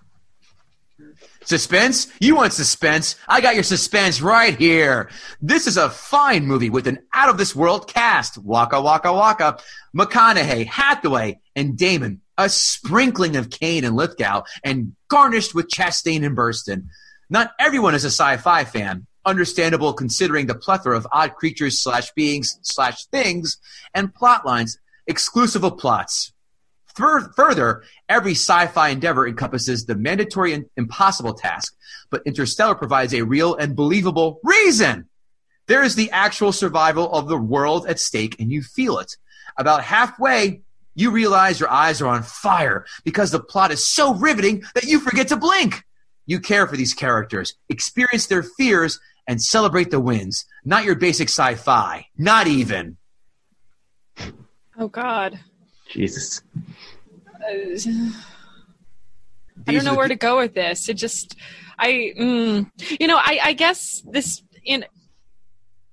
[1.52, 2.08] Suspense?
[2.22, 3.18] You want suspense?
[3.28, 5.10] I got your suspense right here.
[5.41, 8.38] This is a fine movie with an out of this world cast.
[8.38, 9.60] Waka Waka Waka,
[9.93, 12.22] McConaughey, Hathaway, and Damon.
[12.38, 16.86] A sprinkling of Caine and Lithgow, and garnished with Chastain and Burstyn.
[17.30, 19.06] Not everyone is a sci-fi fan.
[19.26, 23.58] Understandable considering the plethora of odd creatures slash beings slash things
[23.93, 26.30] and plot lines exclusive of plots.
[26.96, 31.76] Fur- Further, every sci-fi endeavor encompasses the mandatory and impossible task,
[32.10, 35.08] but Interstellar provides a real and believable reason.
[35.68, 39.16] There is the actual survival of the world at stake, and you feel it.
[39.58, 40.62] About halfway,
[40.96, 45.00] you realize your eyes are on fire because the plot is so riveting that you
[45.00, 45.84] forget to blink.
[46.26, 50.46] You care for these characters, experience their fears, and celebrate the wins.
[50.66, 52.08] Not your basic sci-fi.
[52.18, 52.98] Not even.
[54.78, 55.39] Oh God.
[55.92, 56.42] Jesus.
[59.68, 60.89] I don't know where to go with this.
[60.89, 61.36] It just,
[61.78, 64.86] I, mm, you know, I, I guess this in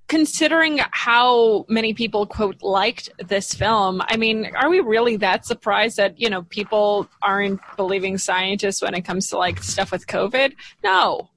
[0.09, 4.01] considering how many people quote liked this film.
[4.07, 8.95] I mean, are we really that surprised that you know people aren't believing scientists when
[8.95, 10.53] it comes to like stuff with COVID?
[10.83, 11.29] No.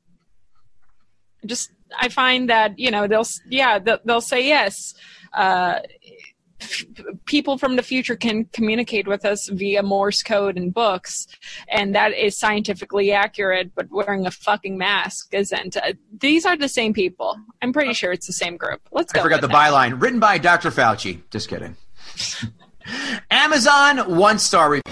[1.44, 4.94] Just I find that you know they'll yeah they'll, they'll say yes.
[5.34, 5.80] Uh,
[6.62, 6.84] f-
[7.26, 11.26] people from the future can communicate with us via Morse code and books,
[11.68, 13.74] and that is scientifically accurate.
[13.74, 15.76] But wearing a fucking mask isn't.
[15.76, 17.38] Uh, these are the same people.
[17.60, 18.80] I'm pretty sure it's the same group.
[18.92, 19.20] Let's go.
[19.20, 19.56] I forgot the that.
[19.56, 20.00] byline.
[20.00, 20.70] Written by Dr.
[20.70, 21.20] Fauci.
[21.30, 21.76] Just kidding.
[23.30, 24.82] Amazon one star review.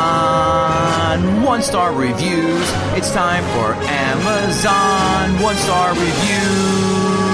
[0.00, 2.70] Amazon one star reviews.
[2.96, 7.29] It's time for Amazon one star reviews.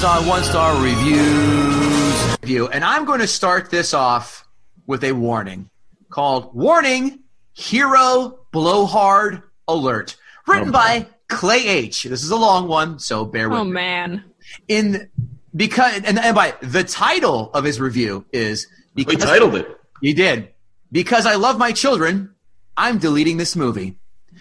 [0.00, 2.36] Amazon one star reviews.
[2.40, 2.68] Review.
[2.68, 4.46] And I'm going to start this off
[4.86, 5.70] with a warning
[6.08, 7.18] called Warning
[7.52, 10.16] Hero Blowhard Alert.
[10.46, 12.04] Written oh, by Clay H.
[12.04, 14.24] This is a long one, so bear oh, with Oh me Oh, man.
[14.68, 15.10] in
[15.56, 19.80] because and, and by the title of his review is We because titled it.
[20.00, 20.50] he did
[20.92, 22.36] because I love my children.
[22.76, 23.96] I'm deleting this movie.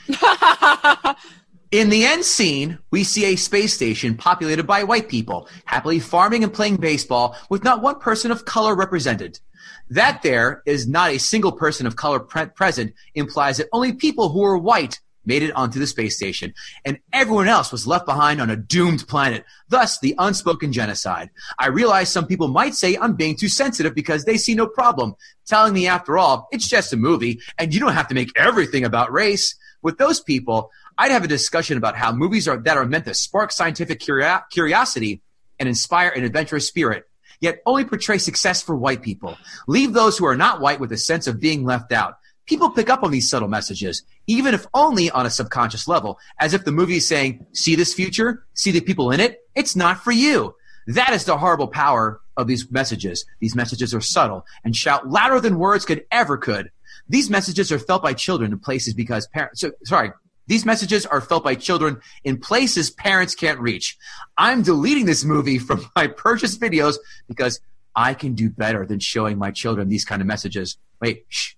[1.72, 6.46] In the end scene, we see a space station populated by white people, happily farming
[6.46, 9.42] and playing baseball with not one person of color represented.
[9.90, 14.30] That there is not a single person of color pre- present implies that only people
[14.30, 16.54] who are white made it onto the space station,
[16.86, 21.30] and everyone else was left behind on a doomed planet, thus the unspoken genocide.
[21.60, 25.16] I realize some people might say I'm being too sensitive because they see no problem,
[25.46, 28.86] telling me after all, it's just a movie, and you don't have to make everything
[28.86, 29.56] about race.
[29.84, 33.14] With those people, I'd have a discussion about how movies are that are meant to
[33.14, 35.22] spark scientific curio- curiosity
[35.60, 37.06] and inspire an adventurous spirit,
[37.40, 39.38] yet only portray success for white people.
[39.68, 42.18] Leave those who are not white with a sense of being left out.
[42.46, 46.54] People pick up on these subtle messages, even if only on a subconscious level, as
[46.54, 48.46] if the movie is saying, see this future?
[48.54, 49.40] See the people in it?
[49.54, 50.56] It's not for you.
[50.88, 53.26] That is the horrible power of these messages.
[53.42, 56.72] These messages are subtle and shout louder than words could ever could.
[57.10, 60.12] These messages are felt by children in places because parents, so, sorry,
[60.48, 63.98] these messages are felt by children in places parents can't reach.
[64.38, 66.96] I'm deleting this movie from my purchase videos
[67.28, 67.60] because
[67.96, 70.78] I can do better than showing my children these kind of messages.
[71.02, 71.54] Wait, shh.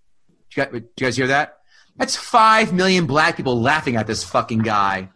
[0.55, 1.59] Did you guys, hear that?
[1.97, 5.09] That's five million black people laughing at this fucking guy.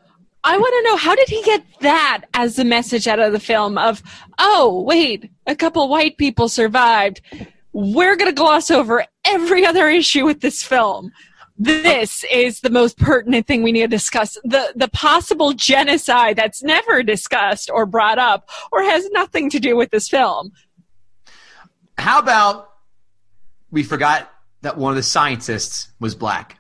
[0.44, 3.40] I want to know how did he get that as the message out of the
[3.40, 4.04] film of,
[4.38, 7.22] oh, wait, a couple white people survived.
[7.72, 11.12] We're going to gloss over every other issue with this film.
[11.58, 14.38] This is the most pertinent thing we need to discuss.
[14.44, 19.76] The the possible genocide that's never discussed or brought up or has nothing to do
[19.76, 20.52] with this film.
[21.98, 22.70] How about
[23.70, 24.32] we forgot
[24.62, 26.58] that one of the scientists was black?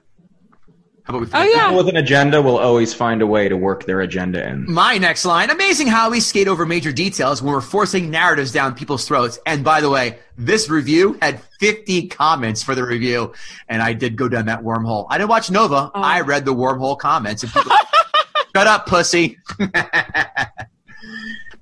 [1.03, 1.65] How about we Oh yeah.
[1.65, 4.71] People with an agenda will always find a way to work their agenda in.
[4.71, 8.73] My next line amazing how we skate over major details when we're forcing narratives down
[8.73, 9.37] people's throats.
[9.45, 13.33] And by the way, this review had 50 comments for the review,
[13.67, 15.07] and I did go down that wormhole.
[15.09, 16.01] I didn't watch Nova, oh.
[16.01, 17.43] I read the wormhole comments.
[17.43, 17.71] And people,
[18.55, 19.39] Shut up, pussy.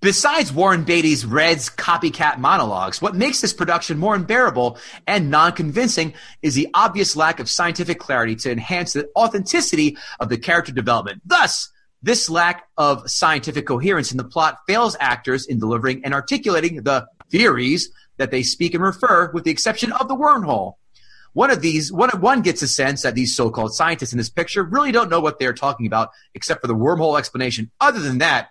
[0.02, 6.16] Besides Warren Beatty's Reds copycat monologues, what makes this production more unbearable and non convincing
[6.42, 11.22] is the obvious lack of scientific clarity to enhance the authenticity of the character development.
[11.24, 11.70] Thus,
[12.02, 17.06] this lack of scientific coherence in the plot fails actors in delivering and articulating the
[17.30, 20.78] theories that they speak and refer, with the exception of the wormhole.
[21.34, 24.64] One of these, one, one gets a sense that these so-called scientists in this picture
[24.64, 27.70] really don't know what they're talking about, except for the wormhole explanation.
[27.80, 28.50] Other than that,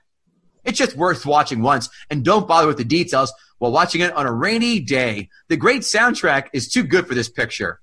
[0.70, 4.26] it's just worth watching once, and don't bother with the details while watching it on
[4.26, 5.28] a rainy day.
[5.48, 7.80] The great soundtrack is too good for this picture.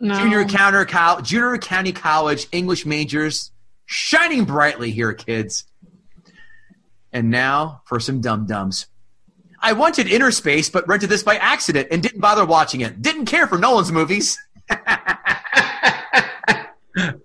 [0.00, 0.18] No.
[0.18, 3.52] Junior Counter Col- Junior County College English majors
[3.86, 5.64] shining brightly here, kids.
[7.12, 8.86] And now for some dum dums.
[9.60, 13.00] I wanted Innerspace, but rented this by accident and didn't bother watching it.
[13.00, 14.36] Didn't care for Nolan's movies.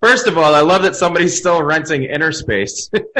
[0.02, 2.90] First of all, I love that somebody's still renting Innerspace.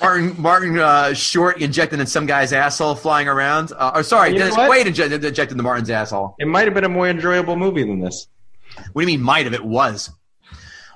[0.00, 3.72] Martin Martin uh, Short injected in some guy's asshole flying around.
[3.72, 4.56] Uh, or sorry, You Dennis?
[4.56, 6.34] Quaid injected, injected into Martin's asshole.
[6.38, 8.28] it might have been a more enjoyable movie than this.
[8.92, 9.54] What do you mean might have?
[9.54, 10.10] It was.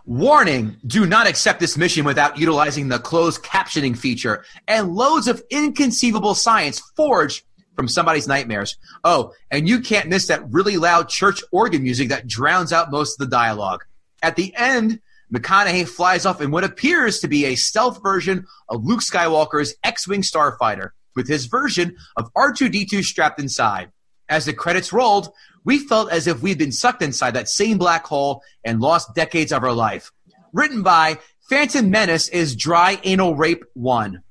[0.07, 5.43] Warning, do not accept this mission without utilizing the closed captioning feature and loads of
[5.51, 7.43] inconceivable science forged
[7.75, 8.77] from somebody's nightmares.
[9.03, 13.21] Oh, and you can't miss that really loud church organ music that drowns out most
[13.21, 13.85] of the dialogue.
[14.23, 15.01] At the end,
[15.33, 20.23] McConaughey flies off in what appears to be a stealth version of Luke Skywalker's X-Wing
[20.23, 23.91] starfighter, with his version of R2D2 strapped inside.
[24.29, 25.33] As the credits rolled,
[25.65, 29.53] we felt as if we'd been sucked inside that same black hole and lost decades
[29.53, 30.11] of our life.
[30.53, 31.19] Written by
[31.49, 34.23] Phantom Menace is Dry Anal Rape 1.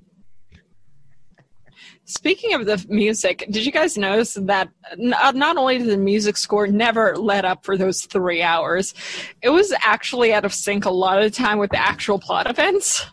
[2.18, 6.38] Speaking of the music, did you guys notice that uh, not only did the music
[6.38, 8.94] score never let up for those three hours,
[9.42, 12.48] it was actually out of sync a lot of the time with the actual plot
[12.48, 13.04] events?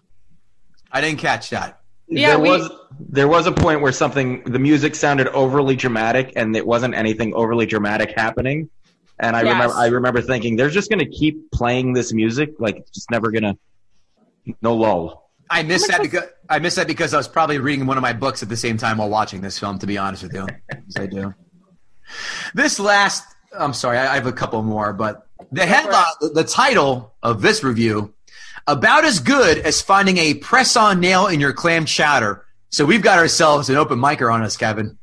[0.93, 1.81] I didn't catch that.
[2.09, 6.33] Yeah, there we- was there was a point where something the music sounded overly dramatic
[6.37, 8.69] and it wasn't anything overly dramatic happening.
[9.19, 9.53] And I Yes.
[9.53, 13.31] remember I remember thinking they're just gonna keep playing this music, like it's just never
[13.31, 13.57] gonna
[14.61, 15.30] no lull.
[15.51, 18.03] I missed How that because I missed that because I was probably reading one of
[18.03, 19.79] my books at the same time while watching this film.
[19.81, 20.47] To be honest with you,
[20.97, 21.35] I do.
[22.55, 23.25] This last,
[23.59, 27.43] I'm sorry, I I have a couple more, but the headline, the- the title of
[27.43, 28.15] this review,
[28.67, 32.45] about as good as finding a press-on nail in your clam chowder.
[32.71, 34.99] So we've got ourselves an open micer on us, Kevin.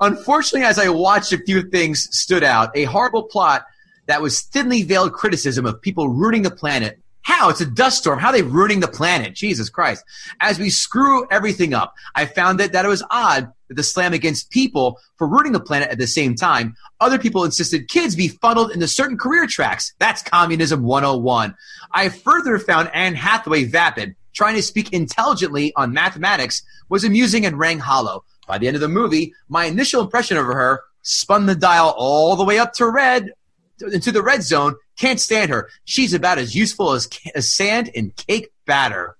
[0.00, 2.70] Unfortunately, as I watched, a few things stood out.
[2.76, 3.64] A horrible plot
[4.06, 7.00] that was thinly veiled criticism of people ruining the planet.
[7.26, 7.48] How?
[7.48, 8.20] It's a dust storm.
[8.20, 9.34] How are they ruining the planet?
[9.34, 10.04] Jesus Christ.
[10.38, 14.12] As we screw everything up, I found that, that it was odd that the slam
[14.12, 18.28] against people for ruining the planet at the same time, other people insisted kids be
[18.28, 19.92] funneled into certain career tracks.
[19.98, 21.52] That's communism 101.
[21.90, 24.14] I further found Anne Hathaway vapid.
[24.32, 28.22] Trying to speak intelligently on mathematics was amusing and rang hollow.
[28.46, 32.36] By the end of the movie, my initial impression of her spun the dial all
[32.36, 33.32] the way up to red,
[33.80, 34.76] into the red zone.
[34.98, 35.68] Can't stand her.
[35.84, 39.16] She's about as useful as, as sand in cake batter.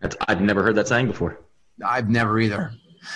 [0.00, 1.40] That's, I've never heard that saying before.
[1.84, 2.72] I've never either.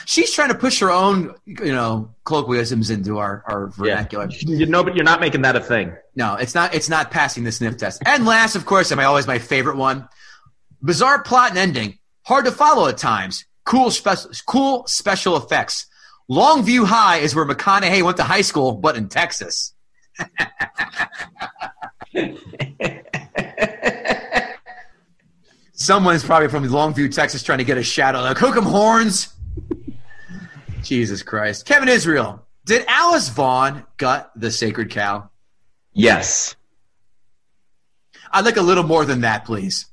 [0.07, 4.29] She's trying to push her own, you know, colloquialisms into our, our vernacular.
[4.31, 5.95] You know, but you're not making that a thing.
[6.15, 6.75] No, it's not.
[6.75, 8.03] It's not passing the sniff test.
[8.07, 10.09] And last, of course, am I always my favorite one?
[10.83, 13.45] Bizarre plot and ending, hard to follow at times.
[13.65, 15.87] Cool, special, cool special effects.
[16.31, 19.75] Longview High is where McConaughey went to high school, but in Texas.
[25.73, 28.21] Someone's probably from Longview, Texas, trying to get a shadow.
[28.21, 29.35] Like, hook 'em horns.
[30.83, 31.67] Jesus Christ.
[31.67, 35.31] Kevin Israel, did Alice Vaughn gut the sacred cow?
[35.93, 36.57] Yes.
[38.33, 39.87] I'd like a little more than that, please.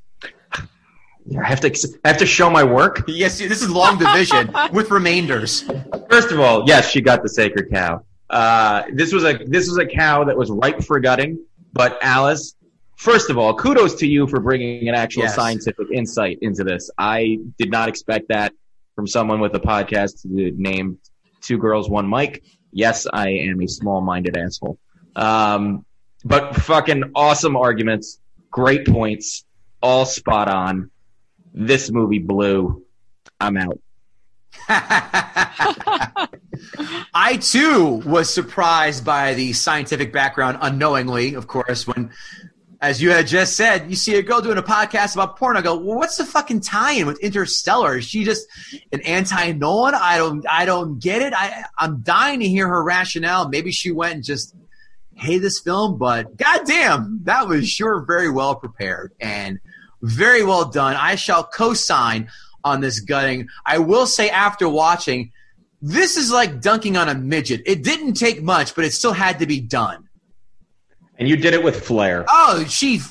[1.41, 3.03] I have to I have to show my work.
[3.07, 5.63] Yes, this is long division with remainders.
[6.09, 8.03] First of all, yes, she got the sacred cow.
[8.29, 11.39] Uh, this was a this was a cow that was ripe for gutting.
[11.73, 12.55] But Alice,
[12.95, 15.35] first of all, kudos to you for bringing an actual Yes.
[15.35, 16.89] scientific insight into this.
[16.97, 18.53] I did not expect that
[18.95, 20.97] from someone with a podcast named
[21.41, 22.43] Two Girls One Mic.
[22.71, 24.77] Yes, I am a small-minded asshole.
[25.15, 25.85] Um,
[26.25, 28.19] but fucking awesome arguments,
[28.51, 29.45] great points,
[29.81, 30.91] all spot on.
[31.53, 32.83] This movie blew.
[33.39, 33.79] I'm out.
[37.13, 42.11] I too was surprised by the scientific background unknowingly, of course, when
[42.81, 45.57] as you had just said, you see a girl doing a podcast about porn.
[45.57, 47.97] I go, well, what's the fucking tie-in with Interstellar?
[47.97, 48.47] Is she just
[48.91, 49.95] an anti-Nolan?
[49.95, 51.33] I don't, I don't get it.
[51.33, 53.49] I, I'm dying to hear her rationale.
[53.49, 54.55] Maybe she went and just
[55.15, 59.59] hated this film, but goddamn, that was sure very well prepared and
[60.03, 60.95] very well done.
[60.95, 62.29] I shall co-sign
[62.67, 63.47] on this gutting.
[63.65, 65.31] I will say after watching,
[65.81, 67.61] this is like dunking on a midget.
[67.65, 70.07] It didn't take much, but it still had to be done.
[71.19, 72.25] And you did it with flair.
[72.29, 73.01] Oh, she,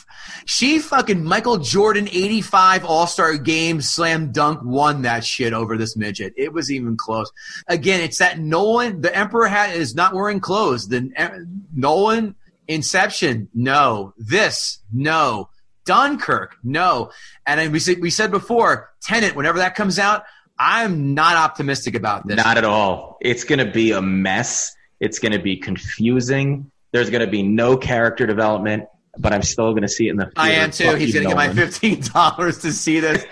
[0.44, 5.96] she fucking Michael Jordan 85 All Star Game slam dunk won that shit over this
[5.96, 6.32] midget.
[6.36, 7.30] It was even close.
[7.66, 10.88] Again, it's that Nolan, the Emperor hat is not wearing clothes.
[10.88, 11.30] The eh,
[11.74, 12.36] Nolan
[12.68, 14.12] Inception, no.
[14.16, 15.48] This, no.
[15.86, 17.10] Dunkirk, no.
[17.46, 20.24] And we said, we said before, Tenet, whenever that comes out,
[20.58, 22.36] I'm not optimistic about this.
[22.36, 23.18] Not at all.
[23.20, 24.74] It's going to be a mess.
[25.00, 26.70] It's going to be confusing.
[26.92, 28.84] There's going to be no character development,
[29.18, 30.24] but I'm still going to see it in the.
[30.24, 30.40] Theater.
[30.40, 30.84] I am too.
[30.84, 33.24] Fuck He's going to get my fifteen dollars to see this.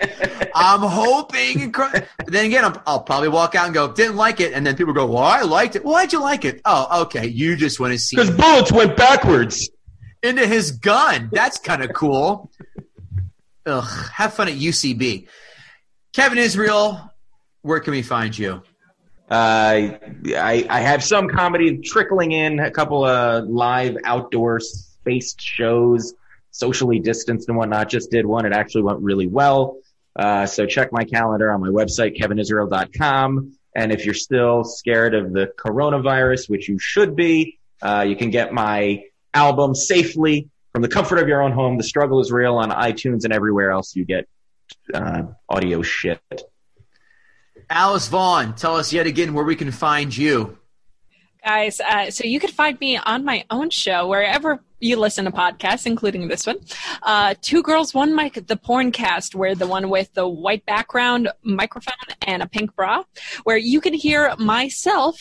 [0.53, 1.63] I'm hoping.
[1.63, 4.75] and Then again, I'm, I'll probably walk out and go, "Didn't like it," and then
[4.75, 6.61] people go, "Well, I liked it." Why'd you like it?
[6.63, 7.25] Oh, okay.
[7.25, 9.69] You just want to see Because bullets went backwards.
[10.23, 11.29] Into his gun.
[11.31, 12.51] That's kind of cool.
[13.65, 14.09] Ugh.
[14.13, 15.27] Have fun at UCB.
[16.13, 17.11] Kevin Israel,
[17.61, 18.61] where can we find you?
[19.29, 19.97] Uh,
[20.27, 26.13] I, I have some comedy trickling in, a couple of live outdoor spaced shows,
[26.51, 27.89] socially distanced and whatnot.
[27.89, 28.45] Just did one.
[28.45, 29.77] It actually went really well.
[30.15, 33.53] Uh, so check my calendar on my website, kevinisrael.com.
[33.75, 38.29] And if you're still scared of the coronavirus, which you should be, uh, you can
[38.29, 39.03] get my
[39.35, 41.77] album safely from the comfort of your own home.
[41.77, 44.27] The struggle is real on iTunes and everywhere else you get
[44.93, 46.19] uh, audio shit.
[47.69, 50.57] Alice Vaughn, tell us yet again where we can find you.
[51.43, 51.79] guys.
[51.79, 55.85] Uh, so you could find me on my own show wherever you listen to podcasts,
[55.85, 56.57] including this one.
[57.01, 61.93] Uh, Two Girls, One Mic, the Porncast, where the one with the white background microphone
[62.27, 63.03] and a pink bra,
[63.43, 65.19] where you can hear myself.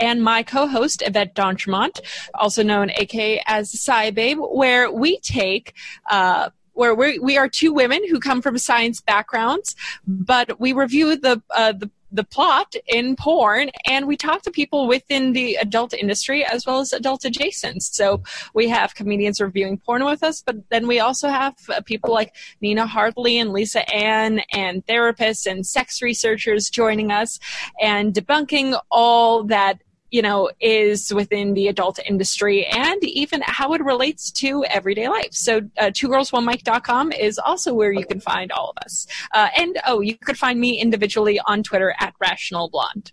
[0.00, 2.00] And my co-host Yvette d'Entremont,
[2.34, 5.74] also known AK as SciBabe, where we take
[6.10, 9.76] uh, where we we are two women who come from science backgrounds,
[10.06, 14.88] but we review the uh, the the plot in porn and we talk to people
[14.88, 17.82] within the adult industry as well as adult adjacent.
[17.82, 18.22] So
[18.54, 22.34] we have comedians reviewing porn with us, but then we also have uh, people like
[22.60, 27.38] Nina Hartley and Lisa Ann and therapists and sex researchers joining us
[27.80, 29.80] and debunking all that
[30.10, 35.32] you know, is within the adult industry and even how it relates to everyday life.
[35.32, 39.06] So, uh, twogirlsonemic.com is also where you can find all of us.
[39.32, 43.12] Uh, and oh, you could find me individually on Twitter at Rational Blonde.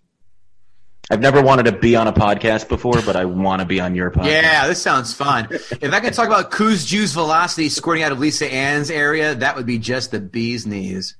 [1.10, 3.94] I've never wanted to be on a podcast before, but I want to be on
[3.94, 4.26] your podcast.
[4.26, 5.48] Yeah, this sounds fun.
[5.50, 9.56] if I could talk about Kuz Juice velocity squirting out of Lisa Ann's area, that
[9.56, 11.16] would be just the bee's knees.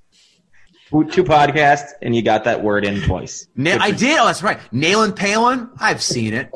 [0.90, 3.46] Two two podcasts, and you got that word in twice.
[3.56, 4.18] Na- I did.
[4.18, 4.58] Oh, that's right.
[4.72, 5.68] Nailing Palin.
[5.78, 6.50] I've seen it.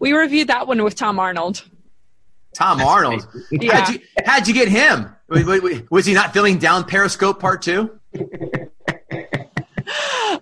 [0.00, 1.64] We reviewed that one with Tom Arnold.
[2.54, 3.26] Tom Arnold.
[3.50, 3.80] Yeah.
[3.80, 5.14] How'd, you, how'd you get him?
[5.28, 5.90] Wait, wait, wait.
[5.90, 7.98] Was he not filming down Periscope Part Two?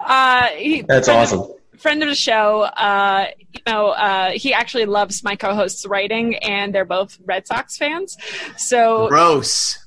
[0.01, 1.41] Uh, he, That's friend awesome.
[1.41, 2.63] Of, friend of the show.
[2.63, 7.77] Uh, you know, uh, he actually loves my co-host's writing, and they're both Red Sox
[7.77, 8.17] fans.
[8.57, 9.80] So Gross.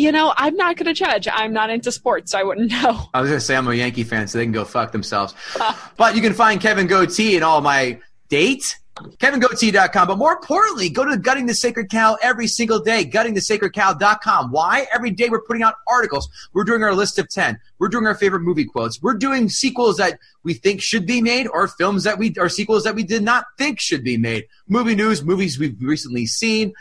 [0.00, 1.28] You know, I'm not going to judge.
[1.30, 3.08] I'm not into sports, so I wouldn't know.
[3.12, 5.34] I was gonna say I'm a Yankee fan, so they can go fuck themselves.
[5.60, 5.92] Ah.
[5.96, 8.76] but you can find Kevin Goatee and all my dates.
[8.96, 10.08] KevinGoatee.com.
[10.08, 13.04] But more importantly, go to Gutting the Sacred Cow every single day.
[13.04, 14.50] GuttingTheSacredCow.com.
[14.50, 14.86] Why?
[14.92, 16.28] Every day we're putting out articles.
[16.52, 17.58] We're doing our list of 10.
[17.78, 19.00] We're doing our favorite movie quotes.
[19.00, 22.84] We're doing sequels that we think should be made or films that we, or sequels
[22.84, 24.46] that we did not think should be made.
[24.68, 26.74] Movie news, movies we've recently seen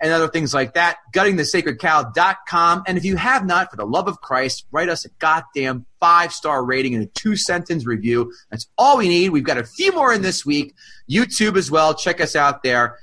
[0.00, 0.98] and other things like that.
[1.14, 2.84] GuttingTheSacredCow.com.
[2.86, 6.32] And if you have not, for the love of Christ, write us a goddamn five
[6.32, 8.32] star rating and a two sentence review.
[8.50, 9.30] That's all we need.
[9.30, 10.74] We've got a few more in this week.
[11.08, 11.94] YouTube as well.
[11.94, 12.96] Check us out there.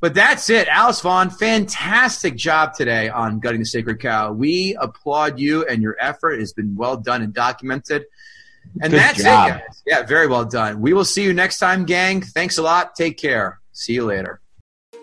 [0.00, 0.66] But that's it.
[0.66, 4.32] Alice Vaughn, fantastic job today on Gutting the Sacred Cow.
[4.32, 6.32] We applaud you and your effort.
[6.32, 8.06] It has been well done and documented.
[8.80, 9.48] And Good that's job.
[9.48, 9.82] it, guys.
[9.86, 10.80] Yeah, very well done.
[10.80, 12.22] We will see you next time, gang.
[12.22, 12.94] Thanks a lot.
[12.94, 13.60] Take care.
[13.72, 14.40] See you later.